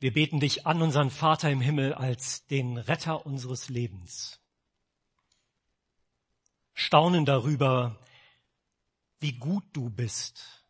Wir 0.00 0.14
beten 0.14 0.40
dich 0.40 0.66
an, 0.66 0.80
unseren 0.80 1.10
Vater 1.10 1.50
im 1.50 1.60
Himmel, 1.60 1.92
als 1.92 2.46
den 2.46 2.78
Retter 2.78 3.26
unseres 3.26 3.68
Lebens. 3.68 4.40
Staunen 6.72 7.26
darüber, 7.26 8.02
wie 9.18 9.34
gut 9.34 9.64
du 9.74 9.90
bist. 9.90 10.64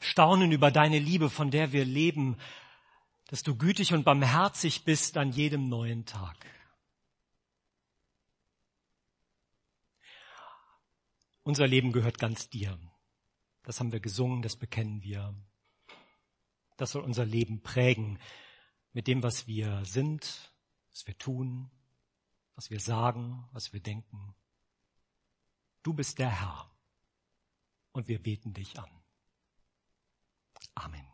Staunen 0.00 0.52
über 0.52 0.70
deine 0.70 0.98
Liebe, 0.98 1.28
von 1.28 1.50
der 1.50 1.72
wir 1.72 1.84
leben, 1.84 2.38
dass 3.26 3.42
du 3.42 3.54
gütig 3.54 3.92
und 3.92 4.04
barmherzig 4.04 4.84
bist 4.84 5.18
an 5.18 5.30
jedem 5.30 5.68
neuen 5.68 6.06
Tag. 6.06 6.38
Unser 11.42 11.66
Leben 11.66 11.92
gehört 11.92 12.18
ganz 12.18 12.48
dir. 12.48 12.78
Das 13.64 13.80
haben 13.80 13.92
wir 13.92 14.00
gesungen, 14.00 14.40
das 14.40 14.56
bekennen 14.56 15.02
wir. 15.02 15.34
Das 16.80 16.92
soll 16.92 17.02
unser 17.02 17.26
Leben 17.26 17.60
prägen 17.60 18.18
mit 18.94 19.06
dem, 19.06 19.22
was 19.22 19.46
wir 19.46 19.84
sind, 19.84 20.50
was 20.88 21.06
wir 21.06 21.18
tun, 21.18 21.70
was 22.54 22.70
wir 22.70 22.80
sagen, 22.80 23.46
was 23.52 23.74
wir 23.74 23.80
denken. 23.80 24.34
Du 25.82 25.92
bist 25.92 26.18
der 26.18 26.30
Herr 26.30 26.70
und 27.92 28.08
wir 28.08 28.18
beten 28.18 28.54
dich 28.54 28.78
an. 28.78 28.88
Amen. 30.74 31.06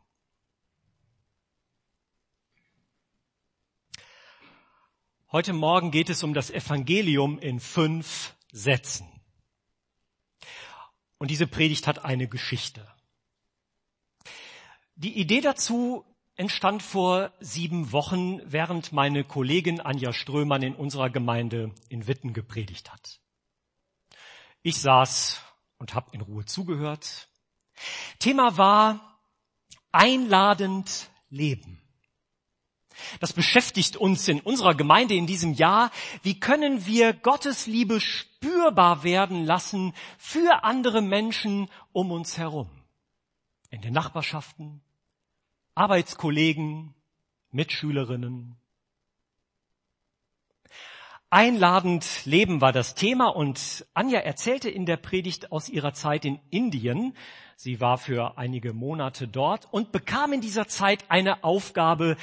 Heute 5.32 5.52
Morgen 5.52 5.90
geht 5.90 6.10
es 6.10 6.22
um 6.22 6.32
das 6.32 6.52
Evangelium 6.52 7.40
in 7.40 7.58
fünf 7.58 8.36
Sätzen. 8.52 9.08
Und 11.18 11.32
diese 11.32 11.48
Predigt 11.48 11.88
hat 11.88 12.04
eine 12.04 12.28
Geschichte. 12.28 12.95
Die 14.98 15.18
Idee 15.18 15.42
dazu 15.42 16.06
entstand 16.36 16.82
vor 16.82 17.30
sieben 17.38 17.92
Wochen, 17.92 18.40
während 18.50 18.92
meine 18.92 19.24
Kollegin 19.24 19.78
Anja 19.78 20.14
Strömann 20.14 20.62
in 20.62 20.74
unserer 20.74 21.10
Gemeinde 21.10 21.74
in 21.90 22.06
Witten 22.06 22.32
gepredigt 22.32 22.90
hat. 22.90 23.20
Ich 24.62 24.78
saß 24.80 25.42
und 25.76 25.94
habe 25.94 26.12
in 26.12 26.22
Ruhe 26.22 26.46
zugehört. 26.46 27.28
Thema 28.18 28.56
war 28.56 29.20
einladend 29.92 31.10
leben. 31.28 31.82
Das 33.20 33.34
beschäftigt 33.34 33.98
uns 33.98 34.26
in 34.28 34.40
unserer 34.40 34.74
Gemeinde 34.74 35.14
in 35.14 35.26
diesem 35.26 35.52
Jahr. 35.52 35.90
Wie 36.22 36.40
können 36.40 36.86
wir 36.86 37.12
Gottes 37.12 37.66
Liebe 37.66 38.00
spürbar 38.00 39.02
werden 39.02 39.44
lassen 39.44 39.92
für 40.16 40.64
andere 40.64 41.02
Menschen 41.02 41.68
um 41.92 42.10
uns 42.12 42.38
herum? 42.38 42.70
In 43.68 43.82
den 43.82 43.92
Nachbarschaften, 43.92 44.80
Arbeitskollegen, 45.76 46.94
Mitschülerinnen. 47.50 48.56
Einladend 51.28 52.24
Leben 52.24 52.62
war 52.62 52.72
das 52.72 52.94
Thema 52.94 53.26
und 53.26 53.86
Anja 53.92 54.20
erzählte 54.20 54.70
in 54.70 54.86
der 54.86 54.96
Predigt 54.96 55.52
aus 55.52 55.68
ihrer 55.68 55.92
Zeit 55.92 56.24
in 56.24 56.40
Indien. 56.48 57.14
Sie 57.56 57.78
war 57.78 57.98
für 57.98 58.38
einige 58.38 58.72
Monate 58.72 59.28
dort 59.28 59.70
und 59.70 59.92
bekam 59.92 60.32
in 60.32 60.40
dieser 60.40 60.66
Zeit 60.66 61.04
eine 61.10 61.44
Aufgabe, 61.44 62.16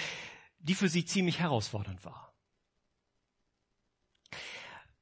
die 0.58 0.74
für 0.74 0.90
sie 0.90 1.06
ziemlich 1.06 1.40
herausfordernd 1.40 2.04
war. 2.04 2.34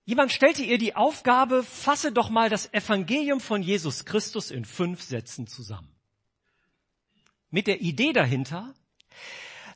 Jemand 0.03 0.33
stellte 0.33 0.63
ihr 0.63 0.77
die 0.77 0.97
Aufgabe, 0.97 1.63
fasse 1.63 2.11
doch 2.11 2.29
mal 2.29 2.49
das 2.49 2.73
Evangelium 2.73 3.39
von 3.39 3.63
Jesus 3.63 4.03
Christus 4.03 4.51
in 4.51 4.65
fünf 4.65 5.03
Sätzen 5.03 5.47
zusammen 5.47 6.00
mit 7.51 7.67
der 7.67 7.81
Idee 7.81 8.13
dahinter, 8.13 8.73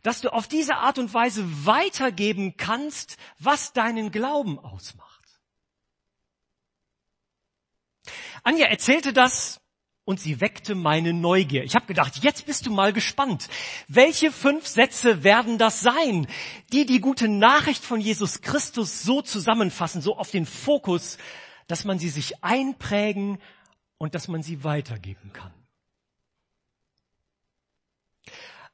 dass 0.02 0.22
du 0.22 0.32
auf 0.32 0.48
diese 0.48 0.78
Art 0.78 0.98
und 1.00 1.14
Weise 1.14 1.44
weitergeben 1.66 2.58
kannst, 2.58 3.18
was 3.40 3.74
deinen 3.74 4.12
Glauben 4.12 4.60
ausmacht. 4.60 5.16
Anja 8.44 8.68
erzählte 8.68 9.14
das 9.14 9.60
und 10.06 10.20
sie 10.20 10.40
weckte 10.40 10.76
meine 10.76 11.14
Neugier. 11.14 11.64
Ich 11.64 11.74
habe 11.74 11.88
gedacht, 11.88 12.24
jetzt 12.24 12.46
bist 12.46 12.68
du 12.68 12.72
mal 12.72 12.94
gespannt. 12.94 13.50
Welche 13.88 14.32
fünf 14.32 14.68
Sätze 14.68 15.24
werden 15.24 15.58
das 15.58 15.82
sein, 15.82 16.28
die 16.72 16.86
die 16.86 17.02
gute 17.02 17.28
Nachricht 17.28 17.84
von 17.84 18.00
Jesus 18.00 18.42
Christus 18.42 19.02
so 19.02 19.24
zusammenfassen, 19.24 20.02
so 20.02 20.16
auf 20.16 20.30
den 20.30 20.46
Fokus, 20.46 21.18
dass 21.68 21.84
man 21.84 21.98
sie 21.98 22.10
sich 22.10 22.44
einprägen 22.44 23.40
und 23.98 24.14
dass 24.14 24.28
man 24.28 24.44
sie 24.44 24.64
weitergeben 24.64 25.34
kann? 25.34 25.65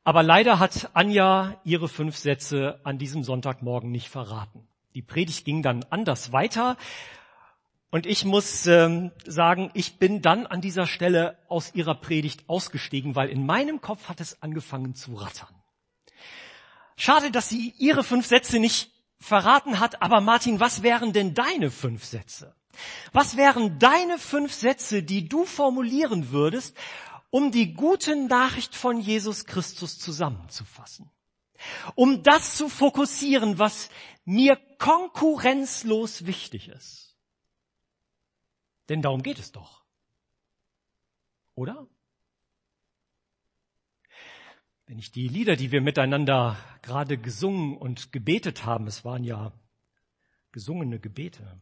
Aber 0.03 0.23
leider 0.23 0.59
hat 0.59 0.89
Anja 0.93 1.59
ihre 1.63 1.87
fünf 1.87 2.17
Sätze 2.17 2.79
an 2.83 2.97
diesem 2.97 3.23
Sonntagmorgen 3.23 3.91
nicht 3.91 4.09
verraten. 4.09 4.67
Die 4.95 5.03
Predigt 5.03 5.45
ging 5.45 5.61
dann 5.61 5.85
anders 5.89 6.31
weiter. 6.31 6.75
Und 7.91 8.05
ich 8.05 8.25
muss 8.25 8.65
ähm, 8.67 9.11
sagen, 9.25 9.69
ich 9.73 9.99
bin 9.99 10.21
dann 10.21 10.47
an 10.47 10.61
dieser 10.61 10.87
Stelle 10.87 11.37
aus 11.49 11.75
ihrer 11.75 11.93
Predigt 11.93 12.47
ausgestiegen, 12.47 13.15
weil 13.15 13.29
in 13.29 13.45
meinem 13.45 13.81
Kopf 13.81 14.09
hat 14.09 14.21
es 14.21 14.41
angefangen 14.41 14.95
zu 14.95 15.15
rattern. 15.15 15.53
Schade, 16.95 17.31
dass 17.31 17.49
sie 17.49 17.73
ihre 17.77 18.03
fünf 18.03 18.25
Sätze 18.25 18.59
nicht 18.59 18.91
verraten 19.19 19.79
hat, 19.79 20.01
aber 20.01 20.21
Martin, 20.21 20.59
was 20.59 20.83
wären 20.83 21.13
denn 21.13 21.33
deine 21.33 21.69
fünf 21.69 22.05
Sätze? 22.05 22.55
Was 23.11 23.37
wären 23.37 23.77
deine 23.77 24.17
fünf 24.17 24.53
Sätze, 24.53 25.03
die 25.03 25.27
du 25.27 25.45
formulieren 25.45 26.31
würdest, 26.31 26.77
um 27.31 27.51
die 27.51 27.73
gute 27.73 28.15
Nachricht 28.27 28.75
von 28.75 28.99
Jesus 28.99 29.45
Christus 29.45 29.97
zusammenzufassen. 29.97 31.09
Um 31.95 32.21
das 32.23 32.57
zu 32.57 32.69
fokussieren, 32.69 33.57
was 33.57 33.89
mir 34.25 34.57
konkurrenzlos 34.77 36.25
wichtig 36.25 36.67
ist. 36.67 37.17
Denn 38.89 39.01
darum 39.01 39.23
geht 39.23 39.39
es 39.39 39.51
doch. 39.51 39.83
Oder? 41.55 41.87
Wenn 44.85 44.99
ich 44.99 45.11
die 45.11 45.27
Lieder, 45.27 45.55
die 45.55 45.71
wir 45.71 45.81
miteinander 45.81 46.57
gerade 46.81 47.17
gesungen 47.17 47.77
und 47.77 48.11
gebetet 48.11 48.65
haben, 48.65 48.87
es 48.87 49.05
waren 49.05 49.23
ja 49.23 49.53
gesungene 50.51 50.99
Gebete, 50.99 51.61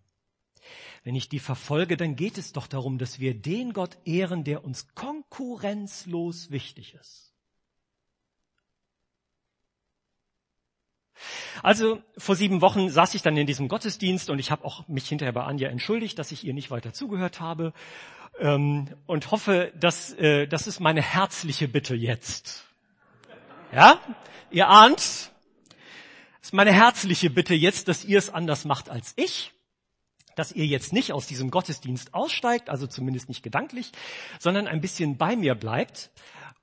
wenn 1.03 1.16
ich 1.16 1.30
die 1.30 1.40
verfolge, 1.40 1.97
dann 1.97 2.16
geht 2.16 2.38
es 2.38 2.53
doch 2.53 2.68
darum, 2.68 2.97
dass 2.97 3.19
wir 3.19 3.34
den 3.34 3.74
Gott 3.74 3.97
ehren, 4.06 4.44
der 4.44 4.63
uns 4.63 4.94
konkurrenzlos 4.96 6.52
wichtig 6.52 6.96
ist. 6.96 7.30
Also 11.62 12.02
vor 12.18 12.35
sieben 12.35 12.62
Wochen 12.62 12.90
saß 12.90 13.13
ich 13.16 13.22
dann 13.22 13.35
in 13.35 13.47
diesem 13.47 13.68
Gottesdienst 13.68 14.30
und 14.30 14.40
ich 14.40 14.52
habe 14.52 14.63
auch 14.63 14.88
mich 14.88 15.07
hinterher 15.07 15.34
bei 15.34 15.44
Anja 15.44 15.69
entschuldigt, 15.69 16.18
dass 16.18 16.31
ich 16.31 16.44
ihr 16.44 16.53
nicht 16.53 16.72
weiter 16.72 16.94
zugehört 16.94 17.40
habe 17.40 17.74
ähm, 18.40 18.88
und 19.06 19.31
hoffe, 19.31 19.72
dass 19.78 20.13
äh, 20.13 20.47
das 20.47 20.68
ist 20.68 20.80
meine 20.80 21.01
herzliche 21.01 21.68
Bitte 21.68 21.96
jetzt. 21.96 22.63
Ja, 23.74 24.00
ihr 24.50 24.69
ahnt, 24.69 24.97
das 24.97 25.31
ist 26.41 26.53
meine 26.53 26.72
herzliche 26.72 27.30
Bitte 27.30 27.53
jetzt, 27.53 27.88
dass 27.88 28.06
ihr 28.06 28.18
es 28.18 28.30
anders 28.30 28.66
macht 28.66 28.90
als 28.90 29.13
ich 29.18 29.51
dass 30.39 30.53
ihr 30.53 30.66
jetzt 30.66 30.94
nicht 30.94 31.11
aus 31.11 31.27
diesem 31.27 31.51
Gottesdienst 31.51 32.13
aussteigt, 32.13 32.69
also 32.69 32.88
zumindest 32.88 33.27
nicht 33.27 33.44
gedanklich, 33.44 33.91
sondern 34.39 34.67
ein 34.67 34.79
bisschen 34.79 35.17
bei 35.17 35.35
mir 35.35 35.53
bleibt. 35.53 36.11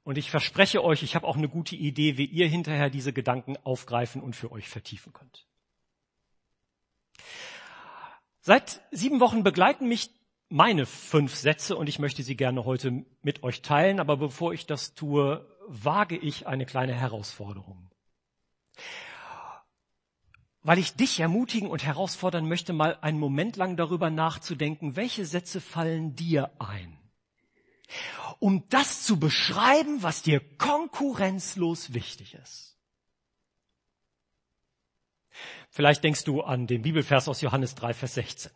Und 0.02 0.16
ich 0.16 0.30
verspreche 0.30 0.82
euch, 0.82 1.02
ich 1.02 1.14
habe 1.14 1.26
auch 1.26 1.36
eine 1.36 1.50
gute 1.50 1.76
Idee, 1.76 2.16
wie 2.16 2.24
ihr 2.24 2.48
hinterher 2.48 2.88
diese 2.88 3.12
Gedanken 3.12 3.58
aufgreifen 3.64 4.22
und 4.22 4.34
für 4.34 4.50
euch 4.50 4.70
vertiefen 4.70 5.12
könnt. 5.12 5.46
Seit 8.40 8.80
sieben 8.92 9.20
Wochen 9.20 9.42
begleiten 9.42 9.88
mich 9.88 10.10
meine 10.48 10.86
fünf 10.86 11.34
Sätze 11.34 11.76
und 11.76 11.90
ich 11.90 11.98
möchte 11.98 12.22
sie 12.22 12.34
gerne 12.34 12.64
heute 12.64 13.04
mit 13.20 13.42
euch 13.42 13.60
teilen. 13.60 14.00
Aber 14.00 14.16
bevor 14.16 14.54
ich 14.54 14.64
das 14.64 14.94
tue, 14.94 15.46
wage 15.68 16.16
ich 16.16 16.46
eine 16.46 16.64
kleine 16.64 16.94
Herausforderung 16.94 17.90
weil 20.66 20.80
ich 20.80 20.96
dich 20.96 21.20
ermutigen 21.20 21.70
und 21.70 21.84
herausfordern 21.84 22.48
möchte, 22.48 22.72
mal 22.72 22.98
einen 23.00 23.20
Moment 23.20 23.54
lang 23.54 23.76
darüber 23.76 24.10
nachzudenken, 24.10 24.96
welche 24.96 25.24
Sätze 25.24 25.60
fallen 25.60 26.16
dir 26.16 26.50
ein, 26.58 26.98
um 28.40 28.68
das 28.68 29.04
zu 29.04 29.20
beschreiben, 29.20 30.02
was 30.02 30.22
dir 30.22 30.40
konkurrenzlos 30.58 31.94
wichtig 31.94 32.34
ist. 32.34 32.76
Vielleicht 35.70 36.02
denkst 36.02 36.24
du 36.24 36.40
an 36.42 36.66
den 36.66 36.82
Bibelvers 36.82 37.28
aus 37.28 37.42
Johannes 37.42 37.76
3, 37.76 37.94
Vers 37.94 38.14
16. 38.14 38.50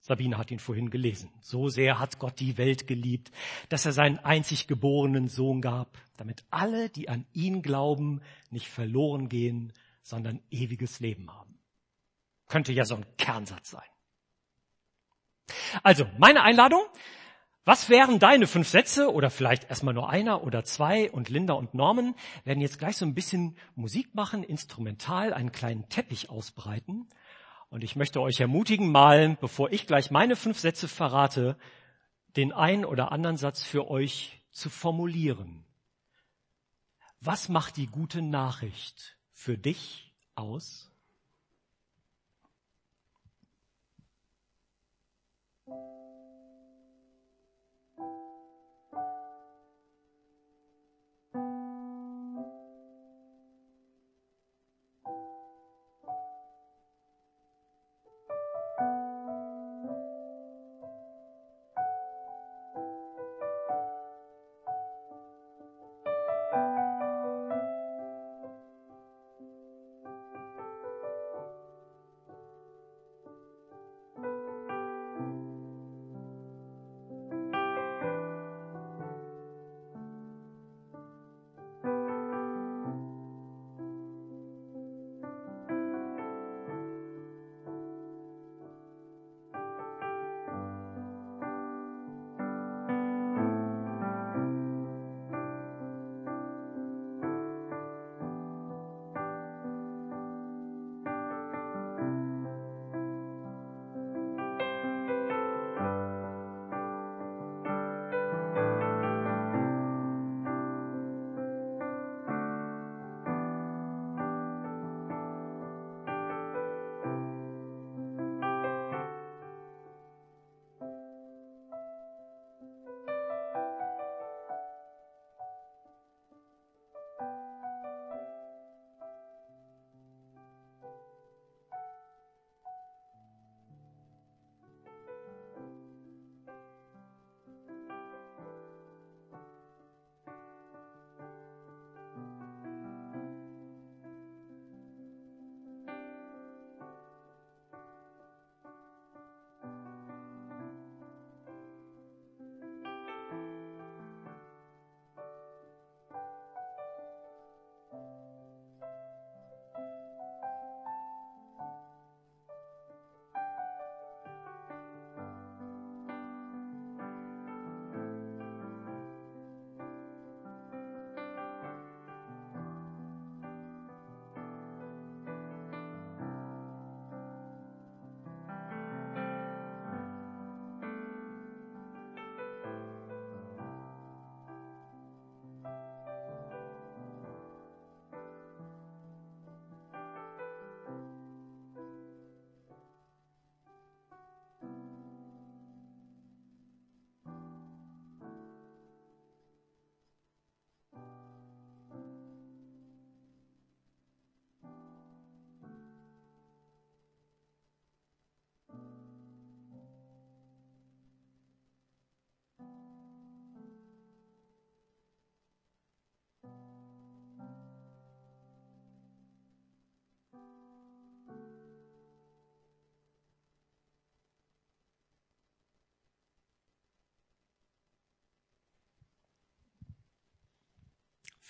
Sabine 0.00 0.38
hat 0.38 0.50
ihn 0.50 0.58
vorhin 0.58 0.88
gelesen. 0.88 1.30
So 1.42 1.68
sehr 1.68 1.98
hat 1.98 2.18
Gott 2.18 2.40
die 2.40 2.56
Welt 2.56 2.86
geliebt, 2.86 3.30
dass 3.68 3.84
er 3.84 3.92
seinen 3.92 4.18
einzig 4.18 4.68
geborenen 4.68 5.28
Sohn 5.28 5.60
gab, 5.60 5.98
damit 6.16 6.44
alle, 6.50 6.88
die 6.88 7.10
an 7.10 7.26
ihn 7.34 7.60
glauben, 7.60 8.22
nicht 8.50 8.68
verloren 8.68 9.28
gehen, 9.28 9.74
sondern 10.02 10.42
ewiges 10.50 11.00
Leben 11.00 11.32
haben. 11.32 11.58
Könnte 12.48 12.72
ja 12.72 12.84
so 12.84 12.96
ein 12.96 13.06
Kernsatz 13.16 13.70
sein. 13.70 13.82
Also, 15.82 16.06
meine 16.18 16.42
Einladung, 16.42 16.82
Was 17.64 17.88
wären 17.88 18.18
deine 18.18 18.48
fünf 18.48 18.68
Sätze 18.68 19.12
oder 19.12 19.30
vielleicht 19.30 19.70
erstmal 19.70 19.94
nur 19.94 20.10
einer 20.10 20.42
oder 20.42 20.64
zwei 20.64 21.08
und 21.12 21.28
Linda 21.28 21.52
und 21.52 21.74
Norman 21.74 22.16
werden 22.42 22.60
jetzt 22.60 22.80
gleich 22.80 22.96
so 22.96 23.06
ein 23.06 23.14
bisschen 23.14 23.56
Musik 23.76 24.16
machen, 24.16 24.42
instrumental 24.42 25.32
einen 25.32 25.52
kleinen 25.52 25.88
Teppich 25.88 26.28
ausbreiten. 26.28 27.08
Und 27.68 27.84
ich 27.84 27.94
möchte 27.94 28.20
euch 28.20 28.40
ermutigen, 28.40 28.90
mal, 28.90 29.36
bevor 29.40 29.70
ich 29.70 29.86
gleich 29.86 30.10
meine 30.10 30.34
fünf 30.34 30.58
Sätze 30.58 30.88
verrate, 30.88 31.56
den 32.36 32.52
einen 32.52 32.84
oder 32.84 33.12
anderen 33.12 33.36
Satz 33.36 33.62
für 33.62 33.88
euch 33.88 34.42
zu 34.50 34.68
formulieren. 34.68 35.64
Was 37.20 37.48
macht 37.48 37.76
die 37.76 37.86
gute 37.86 38.22
Nachricht 38.22 39.16
für 39.42 39.58
dich 39.58 40.12
aus? 40.36 40.91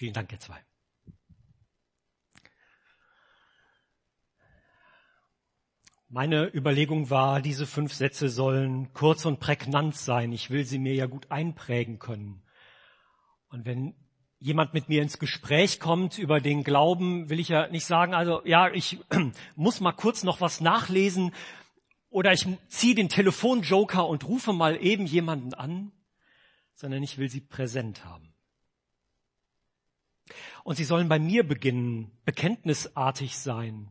Vielen 0.03 0.15
Dank, 0.15 0.33
ihr 0.33 0.41
zwei. 0.41 0.59
Meine 6.09 6.53
Überlegung 6.53 7.09
war, 7.09 7.41
diese 7.41 7.69
fünf 7.69 7.95
Sätze 7.95 8.29
sollen 8.29 8.93
kurz 8.95 9.27
und 9.27 9.39
prägnant 9.39 9.95
sein. 9.95 10.33
Ich 10.33 10.51
will 10.51 10.65
sie 10.65 10.81
mir 10.81 10.93
ja 10.93 11.07
gut 11.07 11.31
einprägen 11.31 12.01
können. 12.01 12.43
Und 13.47 13.65
wenn 13.65 13.95
jemand 14.41 14.75
mit 14.75 14.89
mir 14.89 15.03
ins 15.03 15.21
Gespräch 15.21 15.79
kommt 15.79 16.19
über 16.19 16.41
den 16.41 16.65
Glauben, 16.65 17.31
will 17.31 17.39
ich 17.39 17.51
ja 17.51 17.69
nicht 17.69 17.87
sagen, 17.87 18.13
also 18.13 18.45
ja, 18.45 18.73
ich 18.73 18.99
muss 19.55 19.79
mal 19.79 19.93
kurz 19.93 20.25
noch 20.25 20.41
was 20.41 20.61
nachlesen 20.61 21.33
oder 22.11 22.33
ich 22.33 22.45
ziehe 22.67 22.97
den 22.97 23.09
Telefonjoker 23.09 24.05
und 24.09 24.27
rufe 24.27 24.53
mal 24.53 24.85
eben 24.85 25.07
jemanden 25.07 25.55
an, 25.55 25.93
sondern 26.75 27.05
ich 27.05 27.19
will 27.19 27.29
sie 27.29 27.41
präsent 27.41 28.05
haben. 28.05 28.32
Und 30.65 30.77
sie 30.77 30.85
sollen 30.85 31.09
bei 31.09 31.19
mir 31.19 31.47
beginnen, 31.47 32.11
bekenntnisartig 32.25 33.39
sein. 33.39 33.89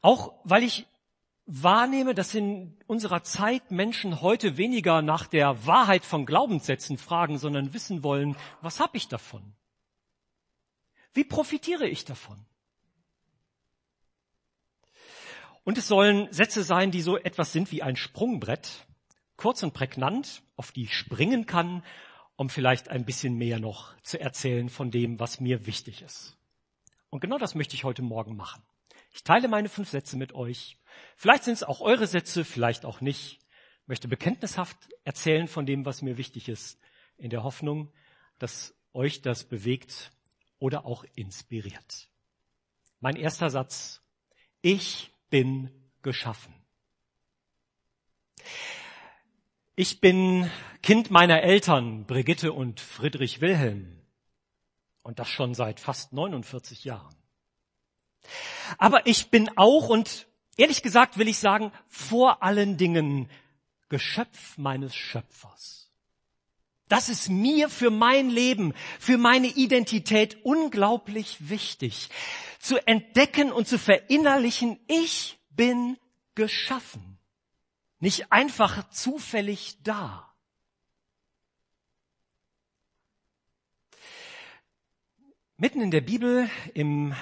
Auch 0.00 0.34
weil 0.44 0.62
ich 0.62 0.86
wahrnehme, 1.46 2.14
dass 2.14 2.34
in 2.34 2.76
unserer 2.86 3.22
Zeit 3.22 3.70
Menschen 3.70 4.20
heute 4.20 4.56
weniger 4.56 5.02
nach 5.02 5.26
der 5.26 5.66
Wahrheit 5.66 6.04
von 6.04 6.26
Glaubenssätzen 6.26 6.98
fragen, 6.98 7.38
sondern 7.38 7.74
wissen 7.74 8.02
wollen, 8.02 8.36
was 8.60 8.80
habe 8.80 8.96
ich 8.96 9.08
davon? 9.08 9.54
Wie 11.12 11.24
profitiere 11.24 11.86
ich 11.86 12.04
davon? 12.04 12.38
Und 15.64 15.78
es 15.78 15.86
sollen 15.86 16.32
Sätze 16.32 16.64
sein, 16.64 16.90
die 16.90 17.02
so 17.02 17.16
etwas 17.16 17.52
sind 17.52 17.70
wie 17.70 17.82
ein 17.82 17.96
Sprungbrett, 17.96 18.86
kurz 19.36 19.62
und 19.62 19.74
prägnant, 19.74 20.42
auf 20.56 20.72
die 20.72 20.84
ich 20.84 20.96
springen 20.96 21.46
kann 21.46 21.82
um 22.42 22.48
vielleicht 22.48 22.88
ein 22.88 23.04
bisschen 23.04 23.38
mehr 23.38 23.60
noch 23.60 23.96
zu 24.02 24.18
erzählen 24.18 24.68
von 24.68 24.90
dem, 24.90 25.20
was 25.20 25.38
mir 25.38 25.64
wichtig 25.64 26.02
ist. 26.02 26.36
Und 27.08 27.20
genau 27.20 27.38
das 27.38 27.54
möchte 27.54 27.76
ich 27.76 27.84
heute 27.84 28.02
Morgen 28.02 28.34
machen. 28.34 28.60
Ich 29.12 29.22
teile 29.22 29.46
meine 29.46 29.68
fünf 29.68 29.90
Sätze 29.90 30.16
mit 30.16 30.34
euch. 30.34 30.76
Vielleicht 31.14 31.44
sind 31.44 31.54
es 31.54 31.62
auch 31.62 31.80
eure 31.80 32.08
Sätze, 32.08 32.44
vielleicht 32.44 32.84
auch 32.84 33.00
nicht. 33.00 33.38
Ich 33.82 33.86
möchte 33.86 34.08
bekenntnishaft 34.08 34.76
erzählen 35.04 35.46
von 35.46 35.66
dem, 35.66 35.86
was 35.86 36.02
mir 36.02 36.18
wichtig 36.18 36.48
ist, 36.48 36.80
in 37.16 37.30
der 37.30 37.44
Hoffnung, 37.44 37.92
dass 38.40 38.74
euch 38.92 39.22
das 39.22 39.44
bewegt 39.44 40.10
oder 40.58 40.84
auch 40.84 41.04
inspiriert. 41.14 42.08
Mein 42.98 43.14
erster 43.14 43.50
Satz. 43.50 44.02
Ich 44.62 45.12
bin 45.30 45.70
geschaffen. 46.02 46.52
Ich 49.74 50.00
bin 50.00 50.50
Kind 50.82 51.10
meiner 51.10 51.42
Eltern, 51.42 52.04
Brigitte 52.04 52.52
und 52.52 52.78
Friedrich 52.78 53.40
Wilhelm. 53.40 53.98
Und 55.02 55.18
das 55.18 55.28
schon 55.28 55.54
seit 55.54 55.80
fast 55.80 56.12
49 56.12 56.84
Jahren. 56.84 57.16
Aber 58.76 59.06
ich 59.06 59.30
bin 59.30 59.50
auch 59.56 59.88
und 59.88 60.26
ehrlich 60.58 60.82
gesagt 60.82 61.16
will 61.16 61.26
ich 61.26 61.38
sagen, 61.38 61.72
vor 61.88 62.42
allen 62.42 62.76
Dingen 62.76 63.30
Geschöpf 63.88 64.58
meines 64.58 64.94
Schöpfers. 64.94 65.90
Das 66.88 67.08
ist 67.08 67.30
mir 67.30 67.70
für 67.70 67.90
mein 67.90 68.28
Leben, 68.28 68.74
für 69.00 69.16
meine 69.16 69.46
Identität 69.46 70.44
unglaublich 70.44 71.48
wichtig. 71.48 72.10
Zu 72.60 72.86
entdecken 72.86 73.50
und 73.50 73.66
zu 73.66 73.78
verinnerlichen, 73.78 74.78
ich 74.86 75.38
bin 75.48 75.96
geschaffen. 76.34 77.18
Nicht 78.02 78.32
einfach 78.32 78.90
zufällig 78.90 79.78
da. 79.84 80.28
Mitten 85.56 85.80
in 85.80 85.92
der 85.92 86.00
Bibel 86.00 86.50
im 86.74 87.14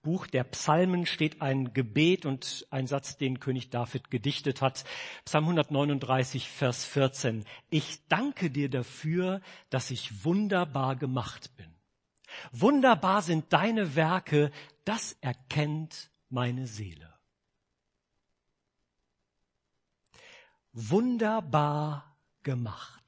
Buch 0.00 0.28
der 0.28 0.44
Psalmen 0.44 1.06
steht 1.06 1.42
ein 1.42 1.74
Gebet 1.74 2.24
und 2.24 2.68
ein 2.70 2.86
Satz, 2.86 3.16
den 3.16 3.40
König 3.40 3.70
David 3.70 4.12
gedichtet 4.12 4.62
hat. 4.62 4.84
Psalm 5.24 5.46
139, 5.46 6.48
Vers 6.48 6.84
14. 6.84 7.44
Ich 7.70 8.06
danke 8.06 8.48
dir 8.48 8.70
dafür, 8.70 9.40
dass 9.70 9.90
ich 9.90 10.24
wunderbar 10.24 10.94
gemacht 10.94 11.56
bin. 11.56 11.74
Wunderbar 12.52 13.22
sind 13.22 13.52
deine 13.52 13.96
Werke, 13.96 14.52
das 14.84 15.16
erkennt 15.20 16.10
meine 16.28 16.68
Seele. 16.68 17.11
Wunderbar 20.72 22.16
gemacht. 22.42 23.02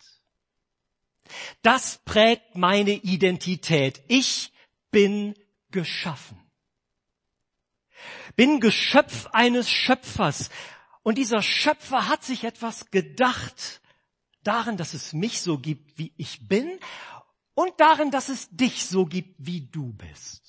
Das 1.63 1.99
prägt 2.05 2.57
meine 2.57 2.93
Identität. 2.93 4.03
Ich 4.09 4.53
bin 4.91 5.35
geschaffen 5.71 6.45
bin 8.37 8.61
Geschöpf 8.61 9.27
eines 9.33 9.71
Schöpfers. 9.71 10.51
Und 11.03 11.19
dieser 11.19 11.43
Schöpfer 11.43 12.09
hat 12.09 12.25
sich 12.25 12.45
etwas 12.45 12.91
gedacht 12.91 13.81
darin, 14.43 14.77
dass 14.77 14.95
es 14.95 15.13
mich 15.13 15.41
so 15.41 15.59
gibt, 15.59 15.99
wie 15.99 16.13
ich 16.17 16.49
bin 16.49 16.79
und 17.55 17.73
darin, 17.79 18.11
dass 18.11 18.29
es 18.29 18.49
dich 18.51 18.87
so 18.87 19.07
gibt, 19.07 19.35
wie 19.39 19.63
du 19.63 19.93
bist. 19.93 20.44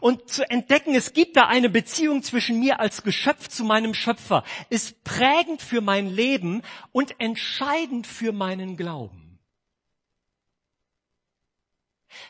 Und 0.00 0.28
zu 0.28 0.48
entdecken, 0.50 0.94
es 0.94 1.12
gibt 1.12 1.36
da 1.36 1.46
eine 1.46 1.68
Beziehung 1.68 2.22
zwischen 2.22 2.60
mir 2.60 2.80
als 2.80 3.02
Geschöpf 3.02 3.48
zu 3.48 3.64
meinem 3.64 3.94
Schöpfer, 3.94 4.44
ist 4.70 5.04
prägend 5.04 5.62
für 5.62 5.80
mein 5.80 6.08
Leben 6.08 6.62
und 6.92 7.20
entscheidend 7.20 8.06
für 8.06 8.32
meinen 8.32 8.76
Glauben. 8.76 9.38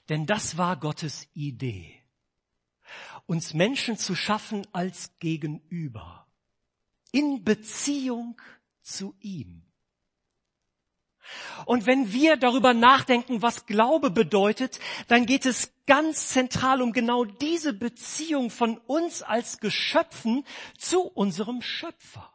Denn 0.09 0.27
das 0.27 0.57
war 0.57 0.77
Gottes 0.79 1.29
Idee 1.35 1.99
uns 3.29 3.53
Menschen 3.53 3.99
zu 3.99 4.15
schaffen 4.15 4.67
als 4.73 5.19
Gegenüber, 5.19 6.27
in 7.13 7.45
Beziehung 7.45 8.41
zu 8.81 9.15
ihm. 9.21 9.68
Und 11.67 11.87
wenn 11.87 12.13
wir 12.13 12.37
darüber 12.37 12.75
nachdenken, 12.75 13.43
was 13.43 13.67
Glaube 13.67 14.11
bedeutet, 14.11 14.81
dann 15.09 15.27
geht 15.27 15.47
es 15.47 15.73
ganz 15.87 16.29
zentral 16.29 16.83
um 16.83 16.93
genau 16.93 17.25
diese 17.25 17.73
Beziehung 17.73 18.51
von 18.51 18.79
uns 18.79 19.23
als 19.23 19.59
Geschöpfen 19.59 20.45
zu 20.77 21.03
unserem 21.03 21.63
Schöpfer. 21.63 22.33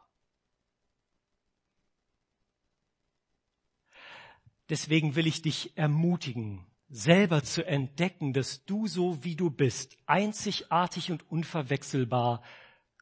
Deswegen 4.68 5.14
will 5.14 5.26
ich 5.26 5.42
dich 5.42 5.76
ermutigen, 5.76 6.66
selber 6.88 7.42
zu 7.42 7.66
entdecken, 7.66 8.32
dass 8.32 8.64
du 8.64 8.86
so 8.86 9.22
wie 9.22 9.36
du 9.36 9.50
bist, 9.50 9.96
einzigartig 10.06 11.10
und 11.10 11.30
unverwechselbar 11.30 12.42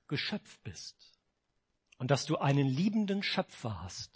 Geschöpf 0.08 0.58
bist. 0.60 1.12
Und 1.98 2.10
dass 2.10 2.26
du 2.26 2.36
einen 2.38 2.66
liebenden 2.66 3.22
Schöpfer 3.22 3.80
hast, 3.82 4.11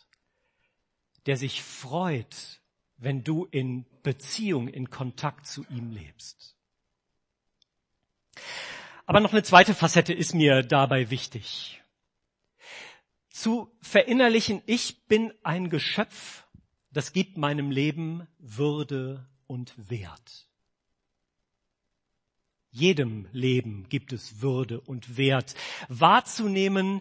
der 1.26 1.36
sich 1.36 1.62
freut, 1.62 2.60
wenn 2.98 3.24
du 3.24 3.44
in 3.44 3.84
Beziehung, 4.02 4.68
in 4.68 4.90
Kontakt 4.90 5.46
zu 5.46 5.64
ihm 5.68 5.90
lebst. 5.90 6.56
Aber 9.04 9.20
noch 9.20 9.32
eine 9.32 9.42
zweite 9.42 9.74
Facette 9.74 10.12
ist 10.12 10.34
mir 10.34 10.62
dabei 10.62 11.10
wichtig. 11.10 11.82
Zu 13.28 13.70
verinnerlichen, 13.80 14.62
ich 14.66 15.06
bin 15.06 15.32
ein 15.42 15.68
Geschöpf, 15.68 16.44
das 16.90 17.12
gibt 17.12 17.36
meinem 17.36 17.70
Leben 17.70 18.26
Würde 18.38 19.28
und 19.46 19.74
Wert. 19.90 20.48
Jedem 22.70 23.28
Leben 23.32 23.88
gibt 23.88 24.12
es 24.12 24.40
Würde 24.40 24.80
und 24.80 25.16
Wert. 25.16 25.54
Wahrzunehmen, 25.88 27.00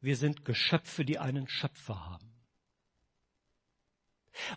wir 0.00 0.16
sind 0.16 0.44
Geschöpfe, 0.44 1.04
die 1.04 1.18
einen 1.18 1.48
Schöpfer 1.48 2.04
haben. 2.04 2.31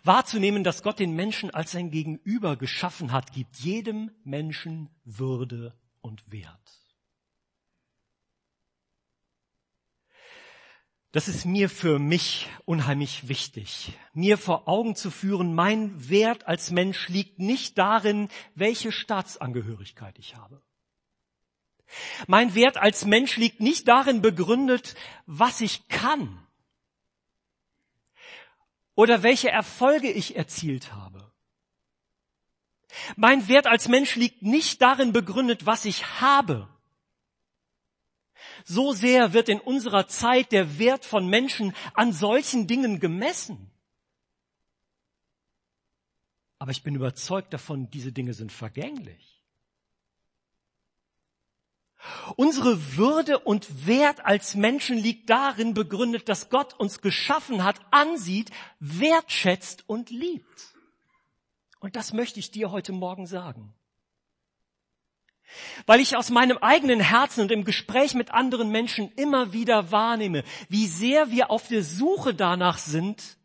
Wahrzunehmen, 0.04 0.64
dass 0.64 0.82
Gott 0.82 0.98
den 0.98 1.14
Menschen 1.14 1.50
als 1.50 1.72
sein 1.72 1.90
Gegenüber 1.90 2.56
geschaffen 2.56 3.12
hat, 3.12 3.32
gibt 3.32 3.56
jedem 3.56 4.10
Menschen 4.24 4.90
Würde 5.04 5.74
und 6.00 6.30
Wert. 6.30 6.86
Das 11.12 11.28
ist 11.28 11.46
mir 11.46 11.70
für 11.70 11.98
mich 11.98 12.46
unheimlich 12.66 13.26
wichtig, 13.28 13.92
mir 14.12 14.36
vor 14.36 14.68
Augen 14.68 14.96
zu 14.96 15.10
führen, 15.10 15.54
mein 15.54 16.10
Wert 16.10 16.46
als 16.46 16.70
Mensch 16.70 17.08
liegt 17.08 17.38
nicht 17.38 17.78
darin, 17.78 18.28
welche 18.54 18.92
Staatsangehörigkeit 18.92 20.18
ich 20.18 20.36
habe. 20.36 20.60
Mein 22.26 22.54
Wert 22.54 22.76
als 22.76 23.06
Mensch 23.06 23.36
liegt 23.36 23.60
nicht 23.60 23.88
darin 23.88 24.20
begründet, 24.20 24.94
was 25.24 25.60
ich 25.60 25.88
kann 25.88 26.45
oder 28.96 29.22
welche 29.22 29.50
Erfolge 29.50 30.10
ich 30.10 30.34
erzielt 30.34 30.92
habe. 30.92 31.32
Mein 33.14 33.46
Wert 33.46 33.68
als 33.68 33.86
Mensch 33.88 34.16
liegt 34.16 34.42
nicht 34.42 34.82
darin 34.82 35.12
begründet, 35.12 35.66
was 35.66 35.84
ich 35.84 36.20
habe 36.20 36.68
so 38.64 38.92
sehr 38.92 39.32
wird 39.32 39.48
in 39.48 39.60
unserer 39.60 40.08
Zeit 40.08 40.50
der 40.50 40.78
Wert 40.78 41.04
von 41.04 41.28
Menschen 41.28 41.74
an 41.94 42.12
solchen 42.12 42.66
Dingen 42.66 42.98
gemessen. 42.98 43.70
Aber 46.58 46.70
ich 46.70 46.82
bin 46.82 46.94
überzeugt 46.94 47.52
davon, 47.52 47.90
diese 47.90 48.12
Dinge 48.12 48.34
sind 48.34 48.50
vergänglich. 48.50 49.35
Unsere 52.36 52.96
Würde 52.96 53.38
und 53.38 53.86
Wert 53.86 54.24
als 54.24 54.54
Menschen 54.54 54.96
liegt 54.96 55.30
darin 55.30 55.74
begründet, 55.74 56.28
dass 56.28 56.50
Gott 56.50 56.74
uns 56.74 57.00
geschaffen 57.00 57.64
hat, 57.64 57.80
ansieht, 57.90 58.50
wertschätzt 58.78 59.88
und 59.88 60.10
liebt. 60.10 60.74
Und 61.80 61.96
das 61.96 62.12
möchte 62.12 62.40
ich 62.40 62.50
dir 62.50 62.70
heute 62.70 62.92
Morgen 62.92 63.26
sagen. 63.26 63.74
Weil 65.86 66.00
ich 66.00 66.16
aus 66.16 66.30
meinem 66.30 66.58
eigenen 66.58 67.00
Herzen 67.00 67.42
und 67.42 67.52
im 67.52 67.64
Gespräch 67.64 68.14
mit 68.14 68.32
anderen 68.32 68.70
Menschen 68.70 69.12
immer 69.12 69.52
wieder 69.52 69.90
wahrnehme, 69.92 70.44
wie 70.68 70.86
sehr 70.86 71.30
wir 71.30 71.50
auf 71.50 71.68
der 71.68 71.82
Suche 71.82 72.34
danach 72.34 72.78
sind, 72.78 73.38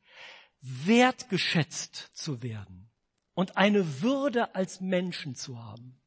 wertgeschätzt 0.61 2.09
zu 2.13 2.41
werden 2.41 2.89
und 3.33 3.57
eine 3.57 4.01
Würde 4.01 4.55
als 4.55 4.81
Menschen 4.81 5.35
zu 5.35 5.63
haben. 5.63 6.00